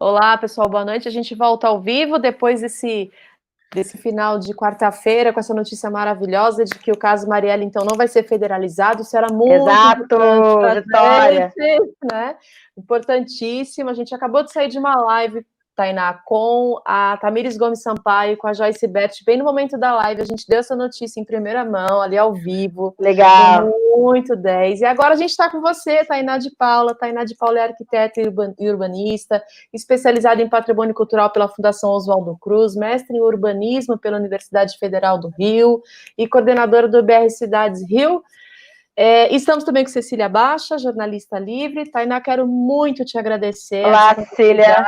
[0.00, 1.08] Olá, pessoal, boa noite.
[1.08, 3.10] A gente volta ao vivo depois desse,
[3.74, 7.96] desse final de quarta-feira com essa notícia maravilhosa de que o caso Marielle, então, não
[7.96, 9.02] vai ser federalizado.
[9.02, 10.02] Isso era muito Exato,
[10.82, 11.52] Vitória.
[12.12, 12.36] né?
[12.76, 13.90] Importantíssimo.
[13.90, 15.44] A gente acabou de sair de uma live
[15.78, 20.22] Tainá, com a Tamires Gomes Sampaio, com a Joyce Bert, bem no momento da live,
[20.22, 22.96] a gente deu essa notícia em primeira mão, ali ao vivo.
[22.98, 23.70] Legal.
[23.96, 24.80] Muito 10.
[24.80, 26.96] E agora a gente está com você, Tainá de Paula.
[26.96, 29.40] Tainá de Paula é arquiteta e urbanista,
[29.72, 35.28] especializada em patrimônio cultural pela Fundação Oswaldo Cruz, mestre em urbanismo pela Universidade Federal do
[35.38, 35.80] Rio
[36.16, 38.20] e coordenadora do BR Cidades Rio.
[38.96, 41.88] É, estamos também com Cecília Baixa, jornalista livre.
[41.88, 43.86] Tainá, quero muito te agradecer.
[43.86, 44.84] Olá, Cecília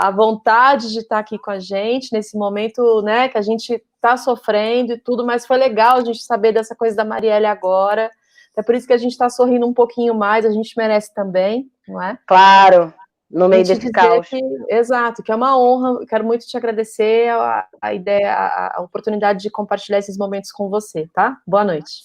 [0.00, 4.16] a vontade de estar aqui com a gente nesse momento, né, que a gente está
[4.16, 8.10] sofrendo e tudo, mas foi legal a gente saber dessa coisa da Marielle agora.
[8.56, 11.70] É por isso que a gente está sorrindo um pouquinho mais, a gente merece também,
[11.86, 12.18] não é?
[12.26, 12.94] Claro,
[13.30, 14.26] no meio desse caos.
[14.26, 14.40] Que,
[14.70, 19.42] exato, que é uma honra, quero muito te agradecer a, a ideia, a, a oportunidade
[19.42, 21.36] de compartilhar esses momentos com você, tá?
[21.46, 22.04] Boa noite.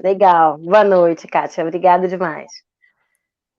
[0.00, 2.50] Legal, boa noite, Kátia, obrigada demais.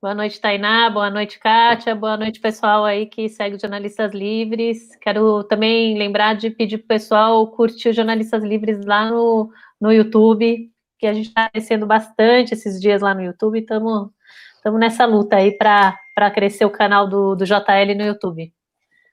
[0.04, 0.90] Boa noite, Tainá.
[0.90, 1.96] Boa noite, Kátia.
[1.96, 4.94] Boa noite, pessoal aí que segue os Jornalistas Livres.
[4.98, 9.94] Quero também lembrar de pedir para o pessoal curtir os Jornalistas Livres lá no, no
[9.94, 13.60] YouTube, que a gente está crescendo bastante esses dias lá no YouTube.
[13.60, 14.12] Estamos
[14.78, 15.96] nessa luta aí para
[16.34, 18.54] crescer o canal do, do JL no YouTube.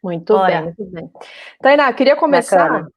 [0.02, 1.08] Muito bem, muito bem.
[1.62, 2.90] Tainá, queria começar Bacana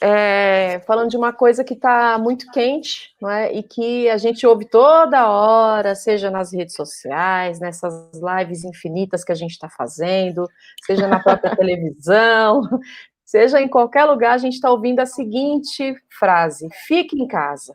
[0.00, 3.52] é, falando de uma coisa que está muito quente, não é?
[3.52, 9.32] E que a gente ouve toda hora, seja nas redes sociais, nessas lives infinitas que
[9.32, 10.46] a gente está fazendo,
[10.84, 12.62] seja na própria televisão,
[13.24, 17.74] seja em qualquer lugar, a gente está ouvindo a seguinte frase: fique em casa.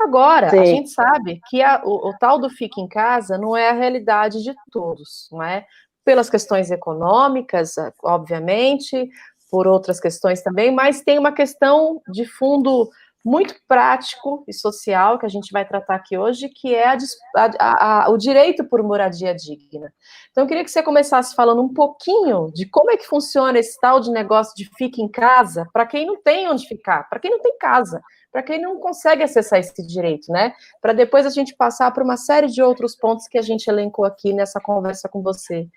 [0.00, 0.58] Agora, Sim.
[0.58, 3.74] a gente sabe que a, o, o tal do fique em casa não é a
[3.74, 5.64] realidade de todos, não é?
[6.04, 9.08] Pelas questões econômicas, obviamente,
[9.54, 12.90] por outras questões também, mas tem uma questão de fundo
[13.24, 16.98] muito prático e social que a gente vai tratar aqui hoje, que é a,
[17.36, 19.94] a, a, o direito por moradia digna.
[20.32, 23.78] Então, eu queria que você começasse falando um pouquinho de como é que funciona esse
[23.78, 27.30] tal de negócio de fique em casa, para quem não tem onde ficar, para quem
[27.30, 30.52] não tem casa, para quem não consegue acessar esse direito, né?
[30.82, 34.04] Para depois a gente passar por uma série de outros pontos que a gente elencou
[34.04, 35.68] aqui nessa conversa com você.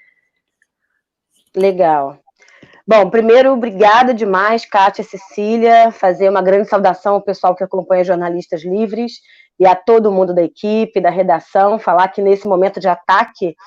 [1.55, 2.17] Legal.
[2.89, 8.63] Bom, primeiro, obrigada demais, Kátia Cecília, fazer uma grande saudação ao pessoal que acompanha Jornalistas
[8.63, 9.19] Livres
[9.59, 13.57] e a todo mundo da equipe, da redação, falar que nesse momento de ataque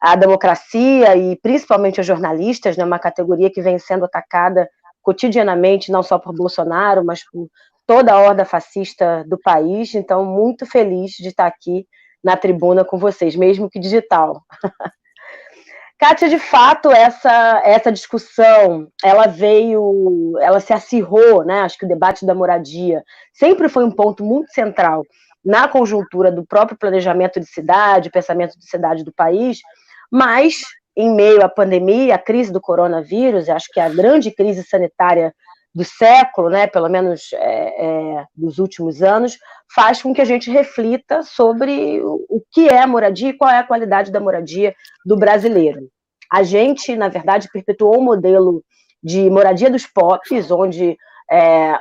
[0.00, 4.68] à democracia e principalmente aos jornalistas, né, uma categoria que vem sendo atacada
[5.02, 7.48] cotidianamente, não só por Bolsonaro, mas por
[7.84, 9.92] toda a horda fascista do país.
[9.92, 11.84] Então, muito feliz de estar aqui
[12.22, 14.40] na tribuna com vocês, mesmo que digital.
[15.98, 21.62] Kátia, de fato, essa, essa discussão, ela veio, ela se acirrou, né?
[21.62, 25.02] Acho que o debate da moradia sempre foi um ponto muito central
[25.44, 29.58] na conjuntura do próprio planejamento de cidade, pensamento de cidade do país,
[30.10, 30.62] mas
[30.96, 35.34] em meio à pandemia, à crise do coronavírus, acho que a grande crise sanitária
[35.74, 39.38] do século, né, pelo menos é, é, dos últimos anos,
[39.74, 43.58] faz com que a gente reflita sobre o que é a moradia e qual é
[43.58, 44.74] a qualidade da moradia
[45.04, 45.88] do brasileiro.
[46.32, 48.62] A gente, na verdade, perpetuou um modelo
[49.02, 50.96] de moradia dos POPs, onde
[51.30, 51.78] é,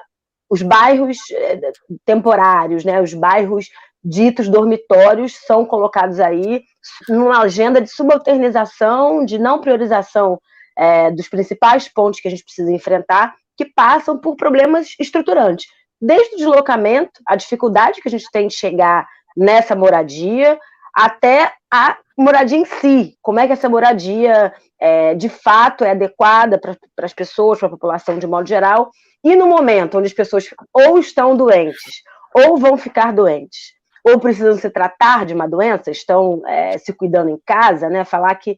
[0.49, 1.59] os bairros é,
[2.05, 3.69] temporários, né, os bairros
[4.03, 6.63] ditos dormitórios, são colocados aí
[7.09, 10.39] numa agenda de subalternização, de não priorização
[10.77, 15.67] é, dos principais pontos que a gente precisa enfrentar, que passam por problemas estruturantes.
[15.99, 20.59] Desde o deslocamento, a dificuldade que a gente tem de chegar nessa moradia,
[20.93, 23.17] até a moradia em si.
[23.21, 26.75] Como é que essa moradia, é, de fato, é adequada para
[27.05, 28.91] as pessoas, para a população de modo geral,
[29.23, 32.03] e no momento onde as pessoas ou estão doentes,
[32.33, 37.29] ou vão ficar doentes, ou precisam se tratar de uma doença, estão é, se cuidando
[37.29, 38.05] em casa, né?
[38.05, 38.57] Falar que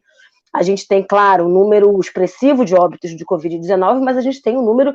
[0.52, 4.56] a gente tem, claro, um número expressivo de óbitos de Covid-19, mas a gente tem
[4.56, 4.94] um número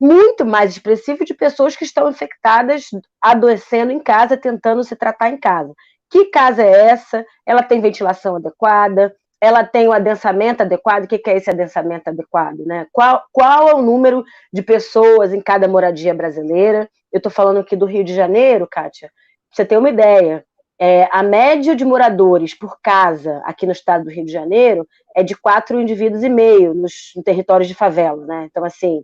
[0.00, 2.86] muito mais expressivo de pessoas que estão infectadas,
[3.20, 5.72] adoecendo em casa, tentando se tratar em casa.
[6.10, 7.24] Que casa é essa?
[7.46, 9.14] Ela tem ventilação adequada?
[9.40, 11.04] Ela tem o adensamento adequado?
[11.04, 12.64] O que é esse adensamento adequado?
[12.64, 12.86] Né?
[12.92, 16.88] Qual, qual é o número de pessoas em cada moradia brasileira?
[17.12, 19.10] Eu estou falando aqui do Rio de Janeiro, Kátia.
[19.52, 20.44] Você ter uma ideia,
[20.78, 25.22] é, a média de moradores por casa aqui no estado do Rio de Janeiro é
[25.22, 28.46] de quatro indivíduos e meio nos em territórios de favela, né?
[28.50, 29.02] Então, assim,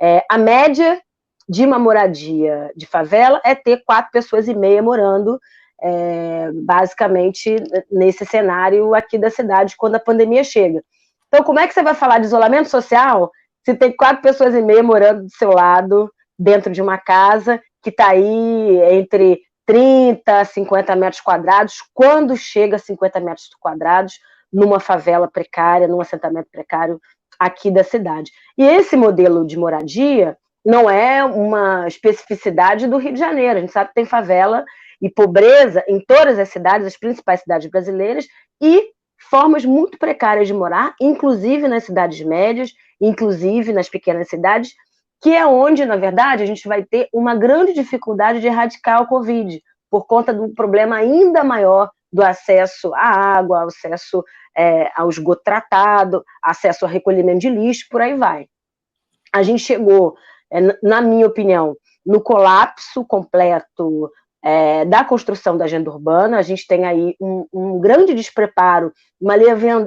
[0.00, 1.00] é, a média
[1.48, 5.38] de uma moradia de favela é ter quatro pessoas e meia morando
[5.80, 7.56] é, basicamente
[7.90, 10.82] nesse cenário aqui da cidade quando a pandemia chega.
[11.28, 13.30] Então, como é que você vai falar de isolamento social
[13.64, 17.90] se tem quatro pessoas e meia morando do seu lado, dentro de uma casa que
[17.90, 19.40] está aí entre
[19.72, 24.20] 30, 50 metros quadrados, quando chega a 50 metros quadrados,
[24.52, 27.00] numa favela precária, num assentamento precário
[27.40, 28.30] aqui da cidade.
[28.58, 33.56] E esse modelo de moradia não é uma especificidade do Rio de Janeiro.
[33.56, 34.62] A gente sabe que tem favela
[35.00, 38.26] e pobreza em todas as cidades, as principais cidades brasileiras,
[38.60, 38.90] e
[39.30, 44.74] formas muito precárias de morar, inclusive nas cidades médias, inclusive nas pequenas cidades,
[45.22, 49.06] que é onde, na verdade, a gente vai ter uma grande dificuldade de erradicar o
[49.06, 54.24] Covid, por conta do problema ainda maior do acesso à água, acesso
[54.56, 58.46] é, ao esgoto tratado, acesso ao recolhimento de lixo, por aí vai.
[59.32, 60.14] A gente chegou,
[60.52, 64.10] é, na minha opinião, no colapso completo
[64.42, 69.34] é, da construção da agenda urbana, a gente tem aí um, um grande despreparo, uma,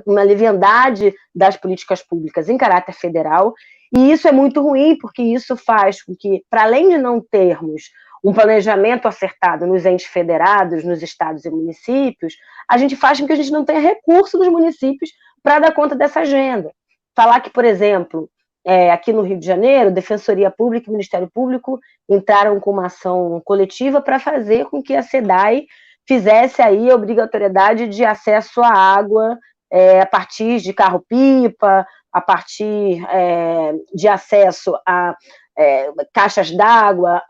[0.05, 3.53] uma leviandade das políticas públicas em caráter federal,
[3.95, 7.83] e isso é muito ruim, porque isso faz com que, para além de não termos
[8.23, 12.33] um planejamento acertado nos entes federados, nos estados e municípios,
[12.67, 15.11] a gente faz com que a gente não tenha recurso nos municípios
[15.43, 16.71] para dar conta dessa agenda.
[17.15, 18.27] Falar que, por exemplo,
[18.65, 21.79] é, aqui no Rio de Janeiro, Defensoria Pública e Ministério Público
[22.09, 25.65] entraram com uma ação coletiva para fazer com que a SEDAI
[26.07, 29.37] fizesse aí a obrigatoriedade de acesso à água
[29.71, 35.15] é, a partir de carro-pipa, a partir é, de acesso a
[35.57, 37.21] é, caixas d'água,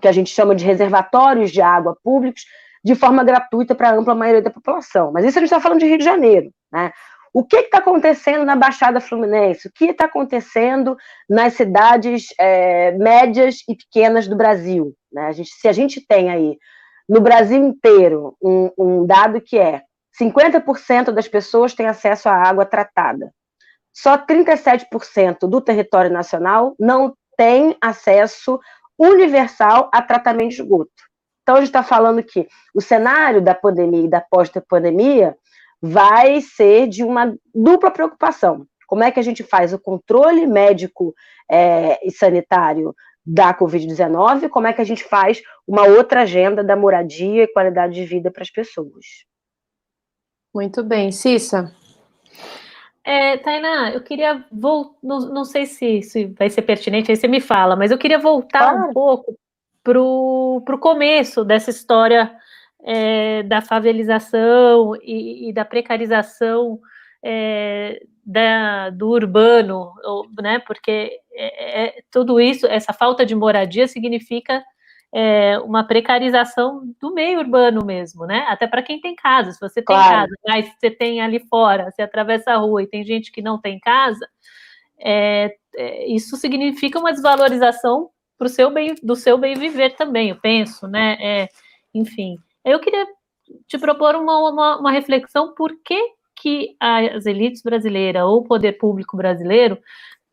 [0.00, 2.44] que a gente chama de reservatórios de água públicos,
[2.84, 5.12] de forma gratuita para a ampla maioria da população.
[5.12, 6.50] Mas isso a gente está falando de Rio de Janeiro.
[6.72, 6.92] Né?
[7.32, 9.68] O que está acontecendo na Baixada Fluminense?
[9.68, 10.96] O que está acontecendo
[11.28, 14.94] nas cidades é, médias e pequenas do Brasil?
[15.10, 15.26] Né?
[15.26, 16.58] A gente, se a gente tem aí
[17.08, 19.82] no Brasil inteiro um, um dado que é
[20.20, 23.32] 50% das pessoas têm acesso à água tratada.
[23.94, 28.60] Só 37% do território nacional não tem acesso
[28.98, 30.90] universal a tratamento de esgoto.
[31.42, 35.36] Então, a gente está falando que o cenário da pandemia e da pós-pandemia
[35.82, 38.64] vai ser de uma dupla preocupação.
[38.86, 41.12] Como é que a gente faz o controle médico
[41.50, 42.94] é, e sanitário
[43.26, 44.48] da Covid-19?
[44.48, 48.30] Como é que a gente faz uma outra agenda da moradia e qualidade de vida
[48.30, 49.24] para as pessoas?
[50.54, 51.10] Muito bem.
[51.10, 51.74] Cissa?
[53.04, 57.26] É, Tainá, eu queria voltar, não, não sei se, se vai ser pertinente, aí você
[57.26, 58.90] me fala, mas eu queria voltar claro.
[58.90, 59.36] um pouco
[59.82, 62.32] para o começo dessa história
[62.82, 66.80] é, da favelização e, e da precarização
[67.22, 69.92] é, da, do urbano,
[70.40, 70.58] né?
[70.60, 74.62] Porque é, é, tudo isso, essa falta de moradia significa
[75.12, 78.46] é, uma precarização do meio urbano mesmo, né?
[78.48, 79.52] Até para quem tem casa.
[79.52, 80.10] Se você tem claro.
[80.10, 83.60] casa, mas você tem ali fora, você atravessa a rua e tem gente que não
[83.60, 84.26] tem casa,
[84.98, 90.36] é, é, isso significa uma desvalorização pro seu bem, do seu bem viver também, eu
[90.36, 91.16] penso, né?
[91.20, 91.48] É,
[91.94, 93.06] enfim, eu queria
[93.66, 96.00] te propor uma, uma, uma reflexão por que,
[96.36, 99.78] que as elites brasileiras ou o poder público brasileiro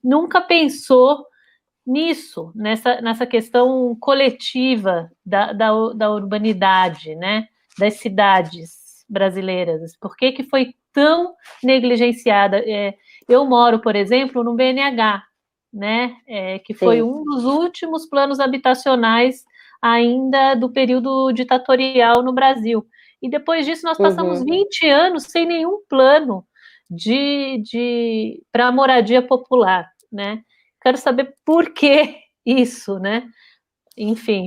[0.03, 1.25] nunca pensou
[1.85, 7.47] nisso, nessa, nessa questão coletiva da, da, da urbanidade, né,
[7.77, 9.97] das cidades brasileiras.
[9.97, 11.33] Por que, que foi tão
[11.63, 12.57] negligenciada?
[12.59, 12.93] É,
[13.27, 15.23] eu moro, por exemplo, no BNH,
[15.73, 17.03] né, é, que foi Sim.
[17.03, 19.43] um dos últimos planos habitacionais
[19.81, 22.85] ainda do período ditatorial no Brasil.
[23.21, 24.45] E depois disso nós passamos uhum.
[24.45, 26.45] 20 anos sem nenhum plano
[26.89, 30.41] de, de para moradia popular, né?
[30.81, 33.27] Quero saber por que isso, né?
[33.97, 34.45] Enfim.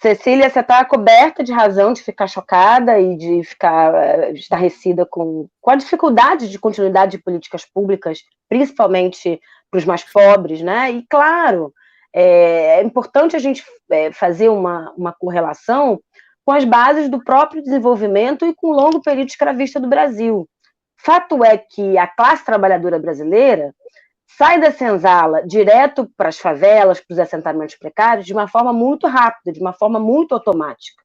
[0.00, 5.48] Cecília, você está coberta de razão de ficar chocada e de ficar uh, estarrecida com,
[5.60, 10.90] com a dificuldade de continuidade de políticas públicas, principalmente para os mais pobres, né?
[10.90, 11.72] E, claro,
[12.14, 16.00] é, é importante a gente é, fazer uma, uma correlação
[16.44, 20.48] com as bases do próprio desenvolvimento e com o longo período escravista do Brasil.
[20.96, 23.74] Fato é que a classe trabalhadora brasileira
[24.38, 29.06] sai da senzala direto para as favelas, para os assentamentos precários, de uma forma muito
[29.06, 31.02] rápida, de uma forma muito automática.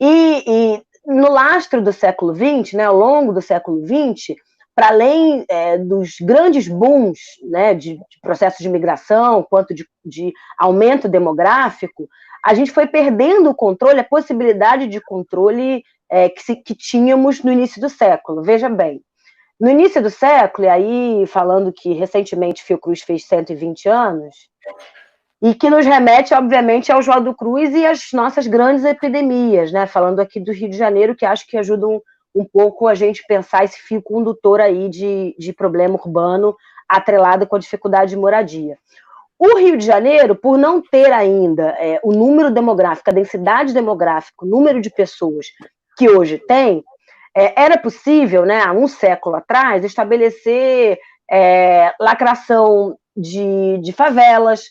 [0.00, 4.36] E, e no lastro do século XX, né, ao longo do século XX,
[4.74, 10.32] para além é, dos grandes booms né, de, de processos de migração, quanto de, de,
[10.58, 12.08] aumento demográfico,
[12.44, 17.42] a gente foi perdendo o controle, a possibilidade de controle é, que, se, que tínhamos
[17.42, 18.42] no início do século.
[18.42, 19.00] Veja bem,
[19.60, 24.34] no início do século, e aí falando que recentemente Fiocruz fez 120 anos,
[25.44, 29.86] e que nos remete, obviamente, ao João Cruz e às nossas grandes epidemias, né?
[29.86, 32.00] Falando aqui do Rio de Janeiro, que acho que ajudam
[32.34, 36.56] um pouco a gente pensar esse fio condutor aí de, de problema urbano
[36.88, 38.76] atrelado com a dificuldade de moradia.
[39.38, 44.44] O Rio de Janeiro, por não ter ainda é, o número demográfico, a densidade demográfica,
[44.44, 45.46] o número de pessoas
[45.96, 46.82] que hoje tem,
[47.36, 50.98] é, era possível, né, há um século atrás, estabelecer
[51.30, 54.62] é, lacração de, de favelas,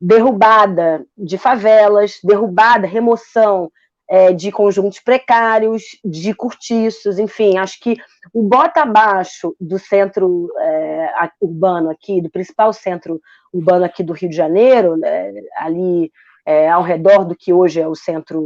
[0.00, 3.70] derrubada de favelas, derrubada, remoção
[4.08, 7.96] é, de conjuntos precários, de cortiços, enfim, acho que
[8.32, 13.20] o bota abaixo do centro é, urbano aqui, do principal centro
[13.52, 16.10] urbano aqui do Rio de Janeiro, né, ali
[16.46, 18.40] é, ao redor do que hoje é o centro,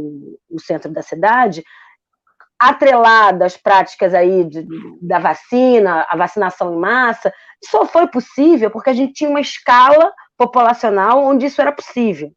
[0.49, 1.63] o centro da cidade,
[2.59, 4.65] atrelada às práticas aí de,
[5.01, 10.11] da vacina, a vacinação em massa, só foi possível porque a gente tinha uma escala
[10.37, 12.29] populacional onde isso era possível.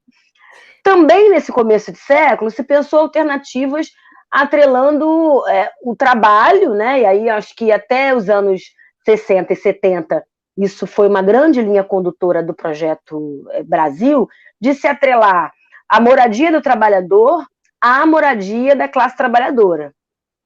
[0.87, 3.89] Também nesse começo de século se pensou alternativas
[4.31, 7.01] atrelando é, o trabalho, né?
[7.01, 8.63] E aí acho que até os anos
[9.05, 10.25] 60 e 70
[10.57, 14.29] isso foi uma grande linha condutora do projeto é, Brasil
[14.61, 15.53] de se atrelar
[15.89, 17.45] a moradia do trabalhador
[17.81, 19.93] à moradia da classe trabalhadora.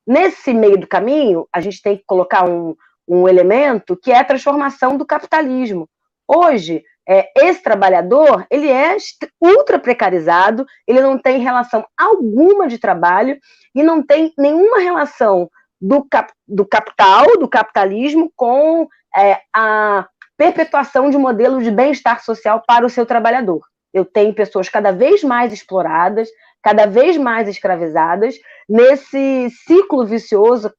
[0.07, 2.75] Nesse meio do caminho, a gente tem que colocar um,
[3.07, 5.87] um elemento que é a transformação do capitalismo.
[6.27, 8.97] Hoje, é, esse trabalhador, ele é
[9.41, 13.39] ultra precarizado, ele não tem relação alguma de trabalho
[13.75, 21.11] e não tem nenhuma relação do, cap, do capital, do capitalismo, com é, a perpetuação
[21.11, 23.61] de um modelo de bem-estar social para o seu trabalhador.
[23.93, 26.29] Eu tenho pessoas cada vez mais exploradas,
[26.63, 28.37] cada vez mais escravizadas,
[28.69, 30.73] nesse ciclo vicioso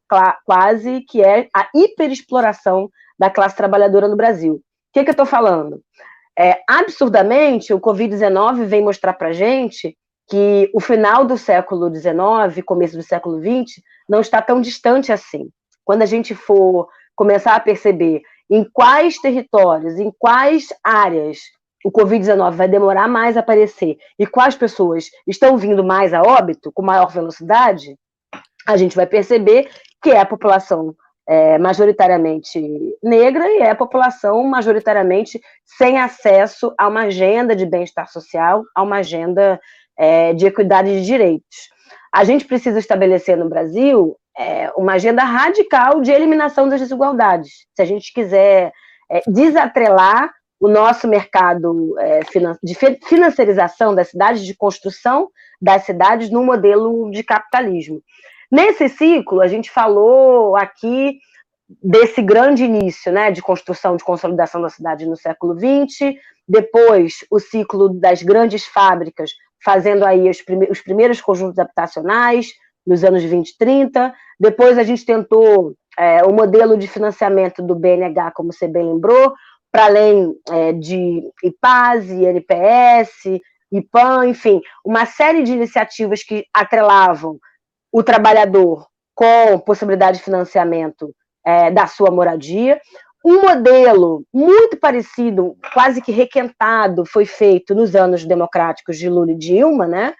[0.45, 4.53] quase que é a hiperexploração da classe trabalhadora no Brasil.
[4.55, 4.61] O
[4.93, 5.81] que, que eu estou falando?
[6.41, 9.95] É, absurdamente, o Covid-19 vem mostrar para gente
[10.27, 13.79] que o final do século XIX, começo do século XX,
[14.09, 15.51] não está tão distante assim.
[15.85, 21.37] Quando a gente for começar a perceber em quais territórios, em quais áreas
[21.85, 26.71] o Covid-19 vai demorar mais a aparecer e quais pessoas estão vindo mais a óbito
[26.71, 27.95] com maior velocidade,
[28.67, 29.69] a gente vai perceber
[30.01, 30.95] que é a população
[31.31, 32.59] é, majoritariamente
[33.01, 38.83] negra e é a população majoritariamente sem acesso a uma agenda de bem-estar social, a
[38.83, 39.57] uma agenda
[39.97, 41.69] é, de equidade de direitos.
[42.13, 47.65] A gente precisa estabelecer no Brasil é, uma agenda radical de eliminação das desigualdades.
[47.77, 48.73] Se a gente quiser
[49.09, 52.19] é, desatrelar o nosso mercado é,
[52.61, 52.75] de
[53.07, 55.29] financiarização das cidades, de construção
[55.61, 58.01] das cidades no modelo de capitalismo.
[58.51, 61.19] Nesse ciclo, a gente falou aqui
[61.81, 66.15] desse grande início, né, de construção, de consolidação da cidade no século XX,
[66.45, 69.31] depois o ciclo das grandes fábricas,
[69.63, 72.51] fazendo aí os, prime os primeiros conjuntos habitacionais,
[72.85, 77.75] nos anos 20 e 30, depois a gente tentou é, o modelo de financiamento do
[77.75, 79.33] BNH, como você bem lembrou,
[79.71, 83.39] para além é, de IPAS, INPS,
[83.71, 87.39] IPAN, enfim, uma série de iniciativas que atrelavam
[87.91, 91.13] o trabalhador com possibilidade de financiamento
[91.45, 92.79] é, da sua moradia.
[93.23, 99.37] Um modelo muito parecido, quase que requentado, foi feito nos anos democráticos de Lula e
[99.37, 100.13] Dilma, né?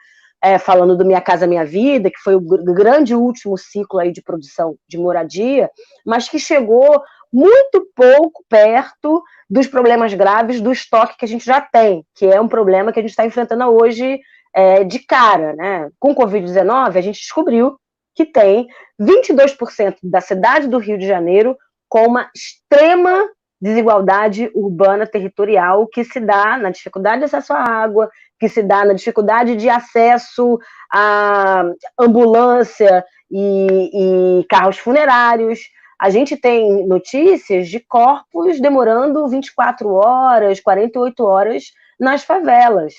[0.44, 4.24] É, falando do Minha Casa Minha Vida, que foi o grande último ciclo aí de
[4.24, 5.70] produção de moradia,
[6.06, 7.01] mas que chegou
[7.32, 12.42] muito pouco perto dos problemas graves do estoque que a gente já tem, que é
[12.42, 14.20] um problema que a gente está enfrentando hoje
[14.53, 15.89] é, de cara, né?
[16.00, 17.77] Com Covid-19, a gente descobriu
[18.15, 18.67] que tem
[19.00, 23.29] 22% da cidade do Rio de Janeiro com uma extrema
[23.62, 28.84] desigualdade urbana territorial que se dá na dificuldade de acesso à água, que se dá
[28.84, 30.60] na dificuldade de acesso
[30.91, 31.63] à
[32.00, 35.60] ambulância e, e carros funerários.
[36.00, 41.65] A gente tem notícias de corpos demorando 24 horas, 48 horas
[42.00, 42.96] nas favelas.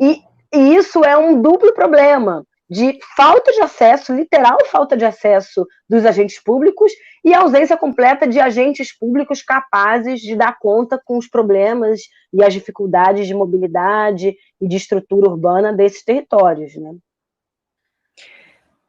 [0.00, 0.20] E
[0.52, 6.06] e isso é um duplo problema de falta de acesso, literal falta de acesso dos
[6.06, 6.92] agentes públicos
[7.24, 12.00] e ausência completa de agentes públicos capazes de dar conta com os problemas
[12.32, 16.94] e as dificuldades de mobilidade e de estrutura urbana desses territórios, né?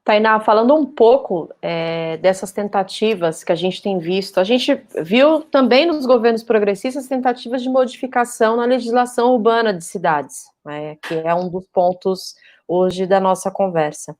[0.03, 5.41] Tainá, falando um pouco é, dessas tentativas que a gente tem visto, a gente viu
[5.41, 11.33] também nos governos progressistas tentativas de modificação na legislação urbana de cidades, né, que é
[11.33, 12.35] um dos pontos
[12.67, 14.15] hoje da nossa conversa.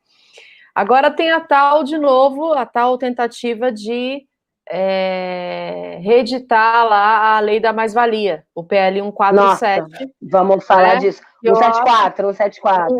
[0.73, 4.25] Agora tem a tal, de novo, a tal tentativa de
[4.69, 9.81] é, reeditar lá a lei da mais-valia, o PL 147.
[9.81, 10.99] Nossa, vamos falar né?
[11.01, 11.21] disso.
[11.43, 12.97] 174, 174.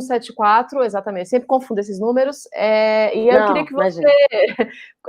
[0.00, 1.28] 174, exatamente.
[1.28, 2.46] Sempre confundo esses números.
[2.52, 4.02] É, e eu Não, queria que você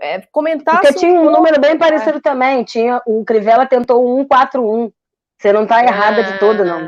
[0.02, 0.82] é, comentasse.
[0.82, 2.64] Porque tinha um, número bem parecido também.
[2.64, 4.92] Tinha, o Crivella tentou 141.
[5.38, 6.88] Você não está errada de todo, não.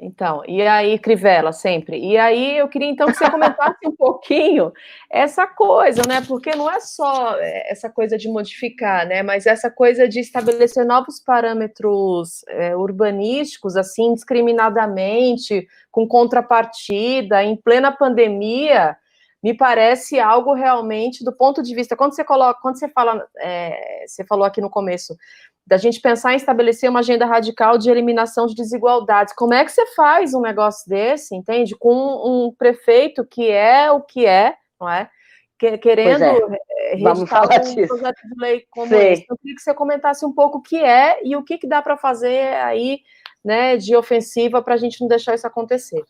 [0.00, 1.98] Então, e aí, Crivella, sempre.
[1.98, 4.72] E aí, eu queria então que você comentasse um pouquinho
[5.10, 6.22] essa coisa, né?
[6.26, 9.22] Porque não é só é, essa coisa de modificar, né?
[9.22, 17.90] Mas essa coisa de estabelecer novos parâmetros é, urbanísticos, assim, discriminadamente, com contrapartida, em plena
[17.90, 18.96] pandemia,
[19.42, 21.96] me parece algo realmente do ponto de vista.
[21.96, 25.16] Quando você coloca, quando você fala, é, você falou aqui no começo
[25.66, 29.34] da gente pensar em estabelecer uma agenda radical de eliminação de desigualdades.
[29.34, 31.74] Como é que você faz um negócio desse, entende?
[31.74, 35.10] Com um prefeito que é o que é, não é?
[35.58, 36.96] Querendo é.
[37.00, 37.88] Vamos falar um disso.
[37.88, 38.96] projeto de lei como Sim.
[38.96, 39.26] esse.
[39.28, 41.82] Eu queria que você comentasse um pouco o que é e o que, que dá
[41.82, 43.00] para fazer aí,
[43.44, 46.04] né, de ofensiva para a gente não deixar isso acontecer.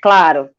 [0.00, 0.50] Claro.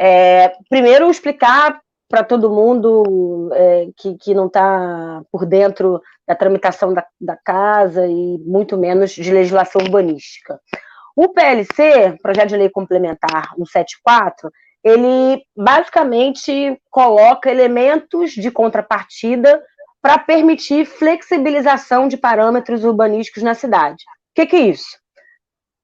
[0.00, 6.92] É, primeiro, explicar para todo mundo é, que, que não está por dentro da tramitação
[6.92, 10.58] da, da casa e muito menos de legislação urbanística.
[11.16, 14.50] O PLC, Projeto de Lei Complementar 174,
[14.82, 19.62] ele basicamente coloca elementos de contrapartida
[20.02, 24.02] para permitir flexibilização de parâmetros urbanísticos na cidade.
[24.04, 24.98] O que, que é isso?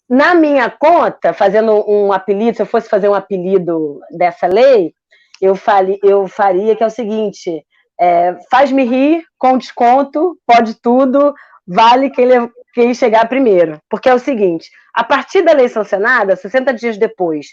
[0.09, 4.93] Na minha conta, fazendo um apelido, se eu fosse fazer um apelido dessa lei,
[5.41, 7.65] eu, fali, eu faria que é o seguinte:
[8.01, 11.35] é, faz-me rir com desconto, pode tudo,
[11.67, 12.29] vale quem,
[12.73, 13.79] quem chegar primeiro.
[13.91, 17.49] Porque é o seguinte: a partir da lei sancionada, 60 dias depois,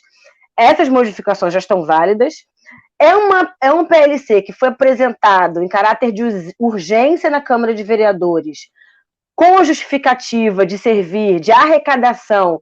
[0.57, 2.35] essas modificações já estão válidas.
[2.99, 6.23] É, uma, é um PLC que foi apresentado em caráter de
[6.57, 8.69] urgência na Câmara de Vereadores,
[9.35, 12.59] com a justificativa de servir de arrecadação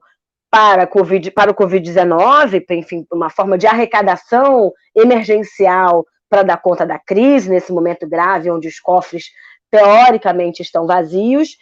[0.50, 6.98] para, COVID, para o Covid-19, enfim, uma forma de arrecadação emergencial para dar conta da
[6.98, 9.26] crise, nesse momento grave, onde os cofres
[9.70, 11.56] teoricamente estão vazios,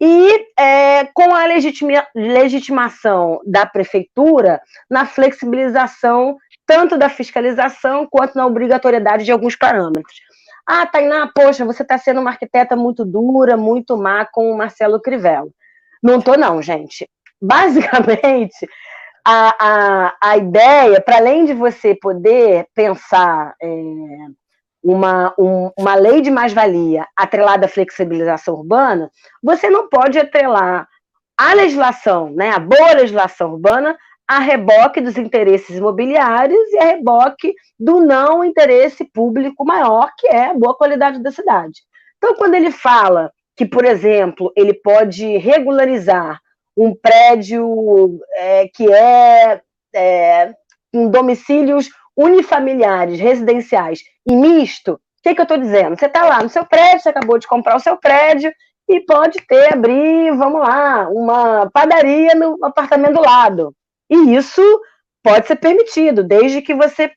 [0.00, 4.60] e é, com a legitima, legitimação da prefeitura
[4.90, 6.36] na flexibilização
[6.66, 10.20] tanto da fiscalização quanto na obrigatoriedade de alguns parâmetros.
[10.66, 15.00] Ah, Tainá, poxa, você está sendo uma arquiteta muito dura, muito má com o Marcelo
[15.00, 15.50] Crivella.
[16.02, 17.08] Não estou, não, gente
[17.42, 18.68] basicamente,
[19.24, 23.66] a, a, a ideia, para além de você poder pensar é,
[24.82, 29.10] uma, um, uma lei de mais-valia atrelada à flexibilização urbana,
[29.42, 30.88] você não pode atrelar
[31.38, 37.54] a legislação, né, a boa legislação urbana, a reboque dos interesses imobiliários e a reboque
[37.78, 41.80] do não interesse público maior, que é a boa qualidade da cidade.
[42.16, 46.40] Então, quando ele fala que, por exemplo, ele pode regularizar
[46.76, 49.60] um prédio é, que é,
[49.94, 50.54] é
[50.92, 55.96] com domicílios unifamiliares, residenciais e misto, o que, que eu estou dizendo?
[55.96, 58.52] Você está lá no seu prédio, você acabou de comprar o seu prédio
[58.88, 63.74] e pode ter, abrir, vamos lá, uma padaria no apartamento do lado.
[64.10, 64.60] E isso
[65.22, 67.10] pode ser permitido, desde que você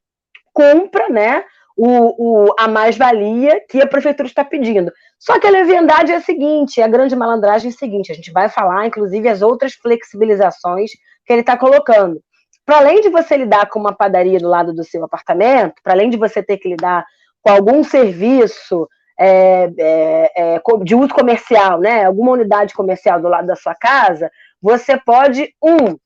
[0.54, 1.44] cumpra né,
[1.76, 4.91] o, o, a mais-valia que a prefeitura está pedindo.
[5.19, 8.32] Só que a leviandade é a seguinte, a grande malandragem é a seguinte, a gente
[8.32, 10.91] vai falar, inclusive, as outras flexibilizações
[11.25, 12.21] que ele está colocando.
[12.65, 16.10] Para além de você lidar com uma padaria do lado do seu apartamento, para além
[16.10, 17.06] de você ter que lidar
[17.41, 18.88] com algum serviço
[19.19, 24.30] é, é, é, de uso comercial, né, alguma unidade comercial do lado da sua casa,
[24.62, 25.97] você pode, um,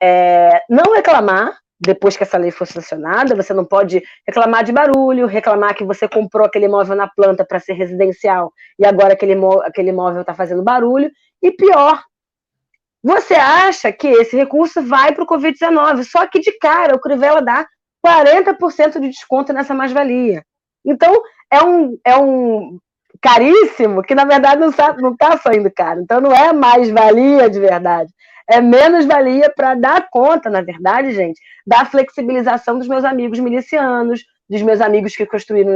[0.00, 5.26] é, não reclamar depois que essa lei for sancionada, você não pode reclamar de barulho,
[5.26, 9.90] reclamar que você comprou aquele imóvel na planta para ser residencial e agora aquele, aquele
[9.90, 11.10] imóvel está fazendo barulho.
[11.42, 12.00] E pior,
[13.02, 17.42] você acha que esse recurso vai para o Covid-19, só que de cara o Crivella
[17.42, 17.66] dá
[18.06, 20.44] 40% de desconto nessa mais-valia.
[20.84, 22.78] Então, é um, é um
[23.20, 26.00] caríssimo que, na verdade, não está não tá saindo caro.
[26.00, 28.12] Então, não é mais-valia de verdade
[28.48, 34.24] é menos valia para dar conta, na verdade, gente, da flexibilização dos meus amigos milicianos,
[34.48, 35.72] dos meus amigos que construíram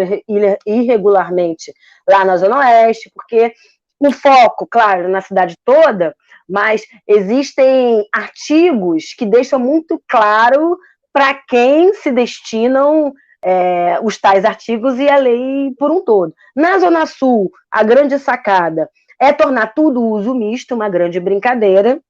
[0.67, 1.73] irregularmente
[2.09, 3.53] lá na Zona Oeste, porque
[3.99, 6.15] o foco, claro, na cidade toda,
[6.49, 10.77] mas existem artigos que deixam muito claro
[11.13, 16.35] para quem se destinam é, os tais artigos e a lei por um todo.
[16.55, 22.01] Na Zona Sul, a grande sacada é tornar tudo uso misto, uma grande brincadeira,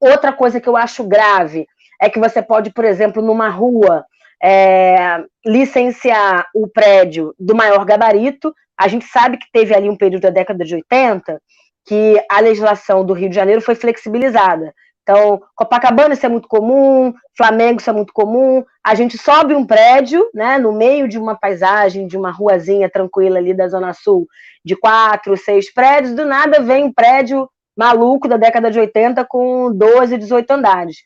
[0.00, 1.66] Outra coisa que eu acho grave
[2.00, 4.04] é que você pode, por exemplo, numa rua,
[4.42, 8.54] é, licenciar o prédio do maior gabarito.
[8.78, 11.40] A gente sabe que teve ali um período da década de 80
[11.86, 14.72] que a legislação do Rio de Janeiro foi flexibilizada.
[15.02, 18.62] Então, Copacabana isso é muito comum, Flamengo isso é muito comum.
[18.84, 23.38] A gente sobe um prédio, né, no meio de uma paisagem, de uma ruazinha tranquila
[23.38, 24.26] ali da Zona Sul,
[24.62, 29.72] de quatro, seis prédios, do nada vem um prédio maluco da década de 80 com
[29.72, 30.96] 12, 18 andares.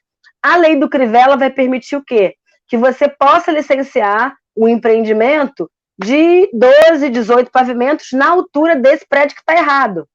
[0.43, 2.35] A lei do Crivella vai permitir o quê?
[2.67, 5.71] Que você possa licenciar um empreendimento
[6.03, 10.09] de 12, 18 pavimentos na altura desse prédio que está errado.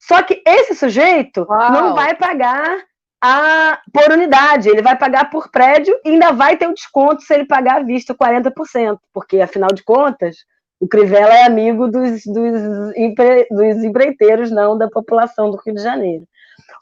[0.00, 1.72] Só que esse sujeito Uau.
[1.72, 2.82] não vai pagar
[3.22, 7.32] a, por unidade, ele vai pagar por prédio e ainda vai ter um desconto se
[7.32, 10.38] ele pagar à vista 40%, porque, afinal de contas,
[10.80, 15.82] o Crivella é amigo dos, dos, empre, dos empreiteiros, não da população do Rio de
[15.82, 16.24] Janeiro.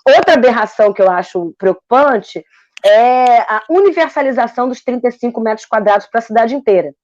[0.07, 2.45] Outra aberração que eu acho preocupante
[2.85, 6.95] é a universalização dos 35 metros quadrados para a cidade inteira.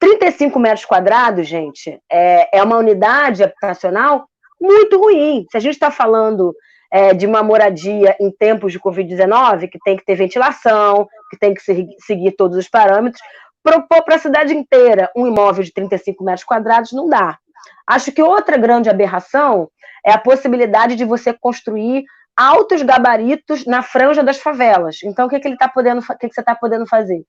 [0.00, 4.26] 35 metros quadrados, gente, é, é uma unidade habitacional
[4.60, 5.46] muito ruim.
[5.48, 6.52] Se a gente está falando
[6.90, 11.54] é, de uma moradia em tempos de Covid-19, que tem que ter ventilação, que tem
[11.54, 11.62] que
[12.00, 13.22] seguir todos os parâmetros,
[13.62, 17.38] propor para a cidade inteira um imóvel de 35 metros quadrados não dá.
[17.86, 19.70] Acho que outra grande aberração
[20.04, 22.04] é a possibilidade de você construir
[22.36, 24.98] altos gabaritos na franja das favelas.
[25.04, 27.22] Então, o que, que ele tá podendo, o que, que você está podendo fazer?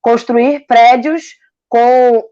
[0.00, 1.36] Construir prédios
[1.68, 2.24] com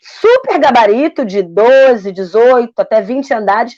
[0.00, 3.74] super gabarito de 12, 18, até 20 andares,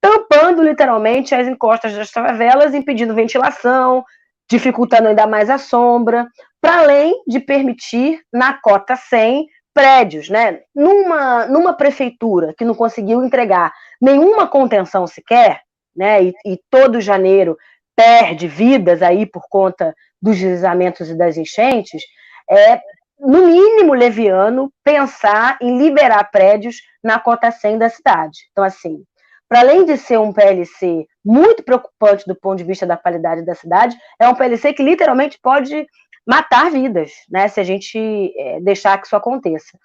[0.00, 4.04] tampando literalmente as encostas das favelas, impedindo ventilação,
[4.48, 6.26] dificultando ainda mais a sombra,
[6.60, 9.46] para além de permitir, na cota 100,
[9.78, 10.60] prédios, né?
[10.74, 15.60] Numa, numa prefeitura que não conseguiu entregar nenhuma contenção sequer,
[15.96, 16.24] né?
[16.24, 17.56] E, e todo janeiro
[17.94, 22.02] perde vidas aí por conta dos deslizamentos e das enchentes,
[22.50, 22.80] é
[23.20, 28.38] no mínimo leviano, pensar em liberar prédios na cota 100 da cidade.
[28.52, 29.02] Então, assim,
[29.48, 33.54] para além de ser um PLC muito preocupante do ponto de vista da qualidade da
[33.54, 35.86] cidade, é um PLC que literalmente pode
[36.28, 37.98] matar vidas, né, se a gente
[38.36, 39.78] é, deixar que isso aconteça.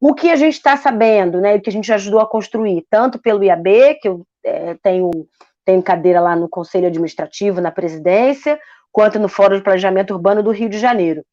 [0.00, 3.16] O que a gente está sabendo, né, o que a gente ajudou a construir, tanto
[3.16, 5.10] pelo IAB, que eu é, tenho,
[5.64, 8.58] tenho cadeira lá no Conselho Administrativo, na presidência,
[8.90, 11.24] quanto no Fórum de Planejamento Urbano do Rio de Janeiro.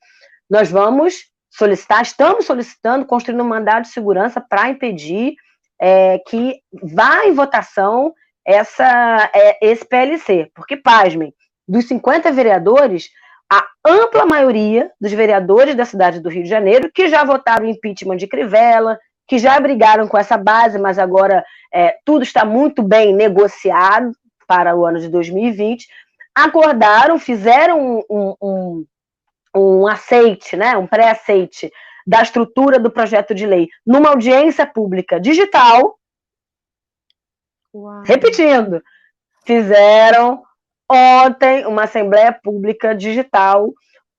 [0.48, 5.34] Nós vamos solicitar, estamos solicitando, construindo um mandado de segurança para impedir
[5.82, 6.60] é, que
[6.94, 8.14] vá em votação
[8.46, 10.52] essa, é, esse PLC.
[10.54, 11.34] Porque, pasmem,
[11.68, 13.10] dos 50 vereadores,
[13.52, 18.16] a ampla maioria dos vereadores da cidade do Rio de Janeiro, que já votaram impeachment
[18.16, 23.14] de Crivella, que já brigaram com essa base, mas agora é, tudo está muito bem
[23.14, 24.14] negociado
[24.48, 25.86] para o ano de 2020,
[26.34, 28.86] acordaram, fizeram um, um,
[29.54, 31.70] um aceite, né, um pré-aceite
[32.08, 36.00] da estrutura do projeto de lei numa audiência pública digital.
[37.74, 38.02] Uau.
[38.04, 38.82] Repetindo,
[39.46, 40.42] fizeram
[40.92, 43.74] ontem uma assembleia pública digital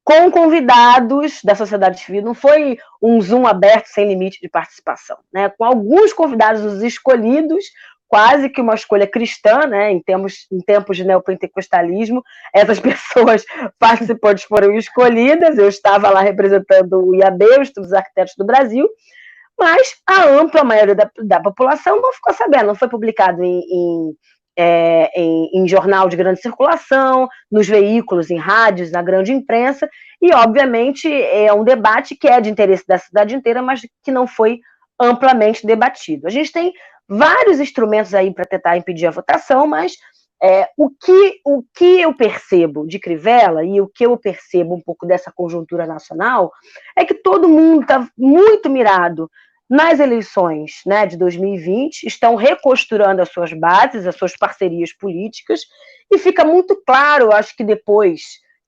[0.04, 5.48] com convidados da sociedade civil, não foi um Zoom aberto sem limite de participação, né?
[5.50, 7.64] Com alguns convidados escolhidos,
[8.08, 13.42] quase que uma escolha cristã, né, em, termos, em tempos de neopentecostalismo, essas pessoas
[13.78, 18.86] participantes foram escolhidas, eu estava lá representando o IAB, o Estudo dos Arquitetos do Brasil,
[19.58, 24.12] mas a ampla maioria da, da população não ficou sabendo, não foi publicado em, em,
[24.56, 29.88] é, em, em jornal de grande circulação, nos veículos, em rádios, na grande imprensa,
[30.20, 34.26] e obviamente é um debate que é de interesse da cidade inteira, mas que não
[34.26, 34.60] foi
[35.00, 36.26] amplamente debatido.
[36.26, 36.72] A gente tem
[37.08, 39.96] vários instrumentos aí para tentar impedir a votação, mas
[40.42, 44.80] é, o, que, o que eu percebo de Crivella e o que eu percebo um
[44.80, 46.50] pouco dessa conjuntura nacional
[46.96, 49.30] é que todo mundo está muito mirado
[49.72, 55.62] nas eleições né, de 2020, estão recosturando as suas bases, as suas parcerias políticas,
[56.12, 58.20] e fica muito claro, acho que depois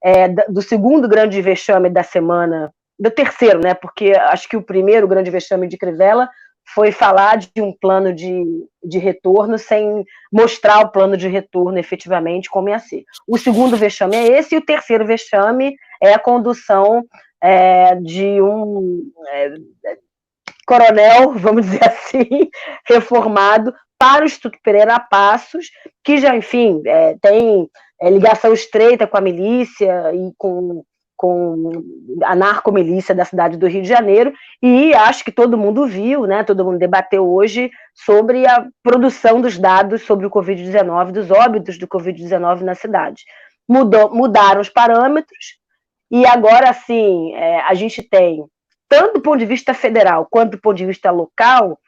[0.02, 3.74] é, do segundo grande vexame da semana, do terceiro, né?
[3.74, 6.26] Porque acho que o primeiro grande vexame de Crivella
[6.74, 8.42] foi falar de um plano de,
[8.82, 13.04] de retorno sem mostrar o plano de retorno efetivamente como ia ser.
[13.28, 17.04] O segundo vexame é esse, e o terceiro vexame é a condução
[17.42, 19.54] é, de um é,
[20.64, 22.50] coronel, vamos dizer assim,
[22.86, 25.66] reformado para o Instituto Pereira Passos,
[26.02, 27.68] que já, enfim, é, tem
[28.00, 30.82] é, ligação estreita com a milícia e com
[31.16, 31.70] com
[32.22, 36.42] a narcomilícia da cidade do Rio de Janeiro, e acho que todo mundo viu, né,
[36.42, 41.86] todo mundo debateu hoje sobre a produção dos dados sobre o Covid-19, dos óbitos do
[41.86, 43.22] Covid-19 na cidade.
[43.66, 45.56] Mudou, mudaram os parâmetros,
[46.10, 48.44] e agora, sim, é, a gente tem,
[48.88, 51.78] tanto do ponto de vista federal quanto do ponto de vista local,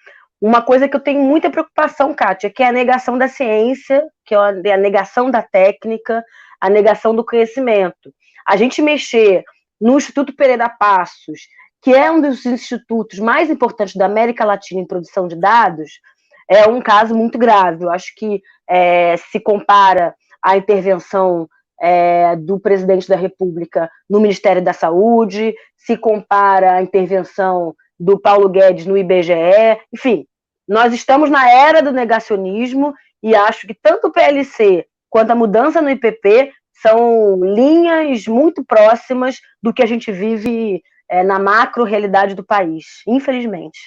[0.40, 4.34] uma coisa que eu tenho muita preocupação, Kátia, que é a negação da ciência, que
[4.34, 6.22] é a negação da técnica,
[6.60, 8.12] a negação do conhecimento.
[8.46, 9.42] A gente mexer
[9.80, 11.40] no Instituto Pereira Passos,
[11.82, 16.00] que é um dos institutos mais importantes da América Latina em produção de dados,
[16.48, 17.84] é um caso muito grave.
[17.84, 21.48] Eu acho que é, se compara à intervenção
[21.80, 28.48] é, do presidente da República no Ministério da Saúde, se compara à intervenção do Paulo
[28.48, 30.26] Guedes no IBGE, enfim,
[30.68, 35.80] nós estamos na era do negacionismo e acho que tanto o PLC quanto a mudança
[35.80, 42.34] no IPP são linhas muito próximas do que a gente vive é, na macro realidade
[42.34, 43.78] do país, infelizmente.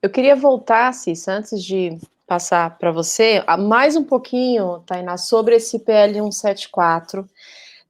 [0.00, 1.98] Eu queria voltar, Cis, antes de
[2.30, 7.28] passar para você, mais um pouquinho, Tainá, sobre esse PL 174.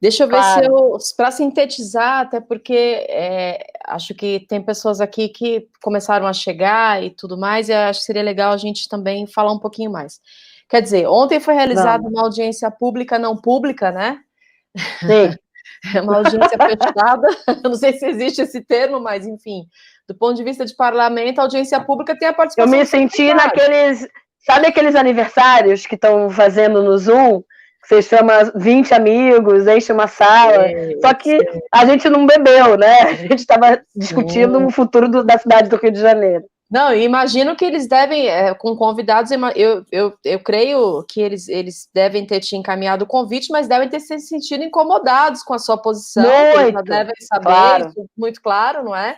[0.00, 0.64] Deixa eu ver claro.
[0.64, 6.33] se eu, para sintetizar, até porque é, acho que tem pessoas aqui que começaram a
[6.33, 9.92] chegar e tudo mais, e acho que seria legal a gente também falar um pouquinho
[9.92, 10.18] mais.
[10.70, 14.20] Quer dizer, ontem foi realizada uma audiência pública não pública, né?
[15.00, 15.37] Sim.
[15.94, 19.64] É uma audiência fechada, eu não sei se existe esse termo, mas enfim,
[20.07, 22.70] do ponto de vista de parlamento, a audiência pública tem a participação.
[22.70, 24.07] Eu me senti naqueles,
[24.40, 27.42] sabe aqueles aniversários que estão fazendo no Zoom?
[27.85, 30.66] Você chama 20 amigos, enche uma sala.
[31.00, 31.38] Só que
[31.72, 33.00] a gente não bebeu, né?
[33.03, 36.44] A gente estava discutindo o futuro do, da cidade do Rio de Janeiro.
[36.70, 41.88] Não, imagino que eles devem, é, com convidados, eu, eu, eu creio que eles, eles
[41.92, 45.76] devem ter te encaminhado o convite, mas devem ter se sentido incomodados com a sua
[45.76, 46.22] posição.
[46.22, 47.88] Muito, devem saber claro.
[47.88, 49.16] isso, muito claro, não é?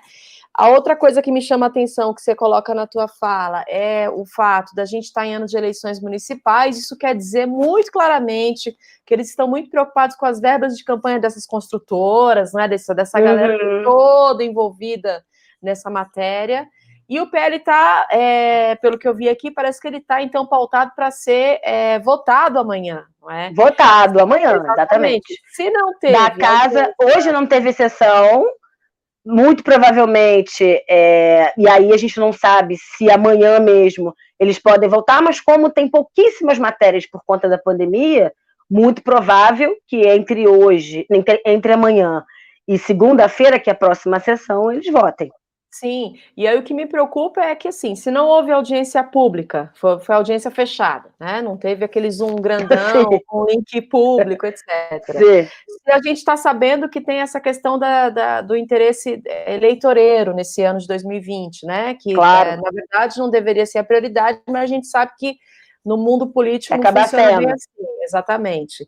[0.54, 4.10] A outra coisa que me chama a atenção que você coloca na tua fala é
[4.10, 6.78] o fato da gente estar em ano de eleições municipais.
[6.78, 11.18] Isso quer dizer muito claramente que eles estão muito preocupados com as verbas de campanha
[11.18, 12.68] dessas construtoras, né?
[12.68, 13.24] Dessa, dessa uhum.
[13.24, 15.24] galera toda envolvida
[15.62, 16.68] nessa matéria.
[17.08, 20.46] E o PL está, é, pelo que eu vi aqui, parece que ele está, então,
[20.46, 23.52] pautado para ser é, votado amanhã, não é?
[23.52, 24.72] Votado amanhã, exatamente.
[24.72, 25.40] exatamente.
[25.52, 26.12] Se não teve.
[26.12, 28.46] Da casa, hoje não teve sessão,
[29.24, 35.22] muito provavelmente, é, e aí a gente não sabe se amanhã mesmo eles podem voltar,
[35.22, 38.32] mas como tem pouquíssimas matérias por conta da pandemia,
[38.68, 42.24] muito provável que entre hoje, entre, entre amanhã
[42.66, 45.30] e segunda-feira, que é a próxima sessão, eles votem.
[45.74, 49.72] Sim, e aí o que me preocupa é que, assim, se não houve audiência pública,
[49.74, 51.40] foi, foi audiência fechada, né?
[51.40, 52.68] Não teve aquele Zoom grandão,
[53.26, 54.66] com link público, etc.
[55.06, 55.48] Sim.
[55.82, 60.62] Se a gente está sabendo que tem essa questão da, da, do interesse eleitoreiro nesse
[60.62, 61.94] ano de 2020, né?
[61.94, 62.50] Que, claro.
[62.50, 65.36] é, na verdade, não deveria ser a prioridade, mas a gente sabe que
[65.82, 67.38] no mundo político Acaba funciona sendo.
[67.38, 68.86] bem assim, exatamente.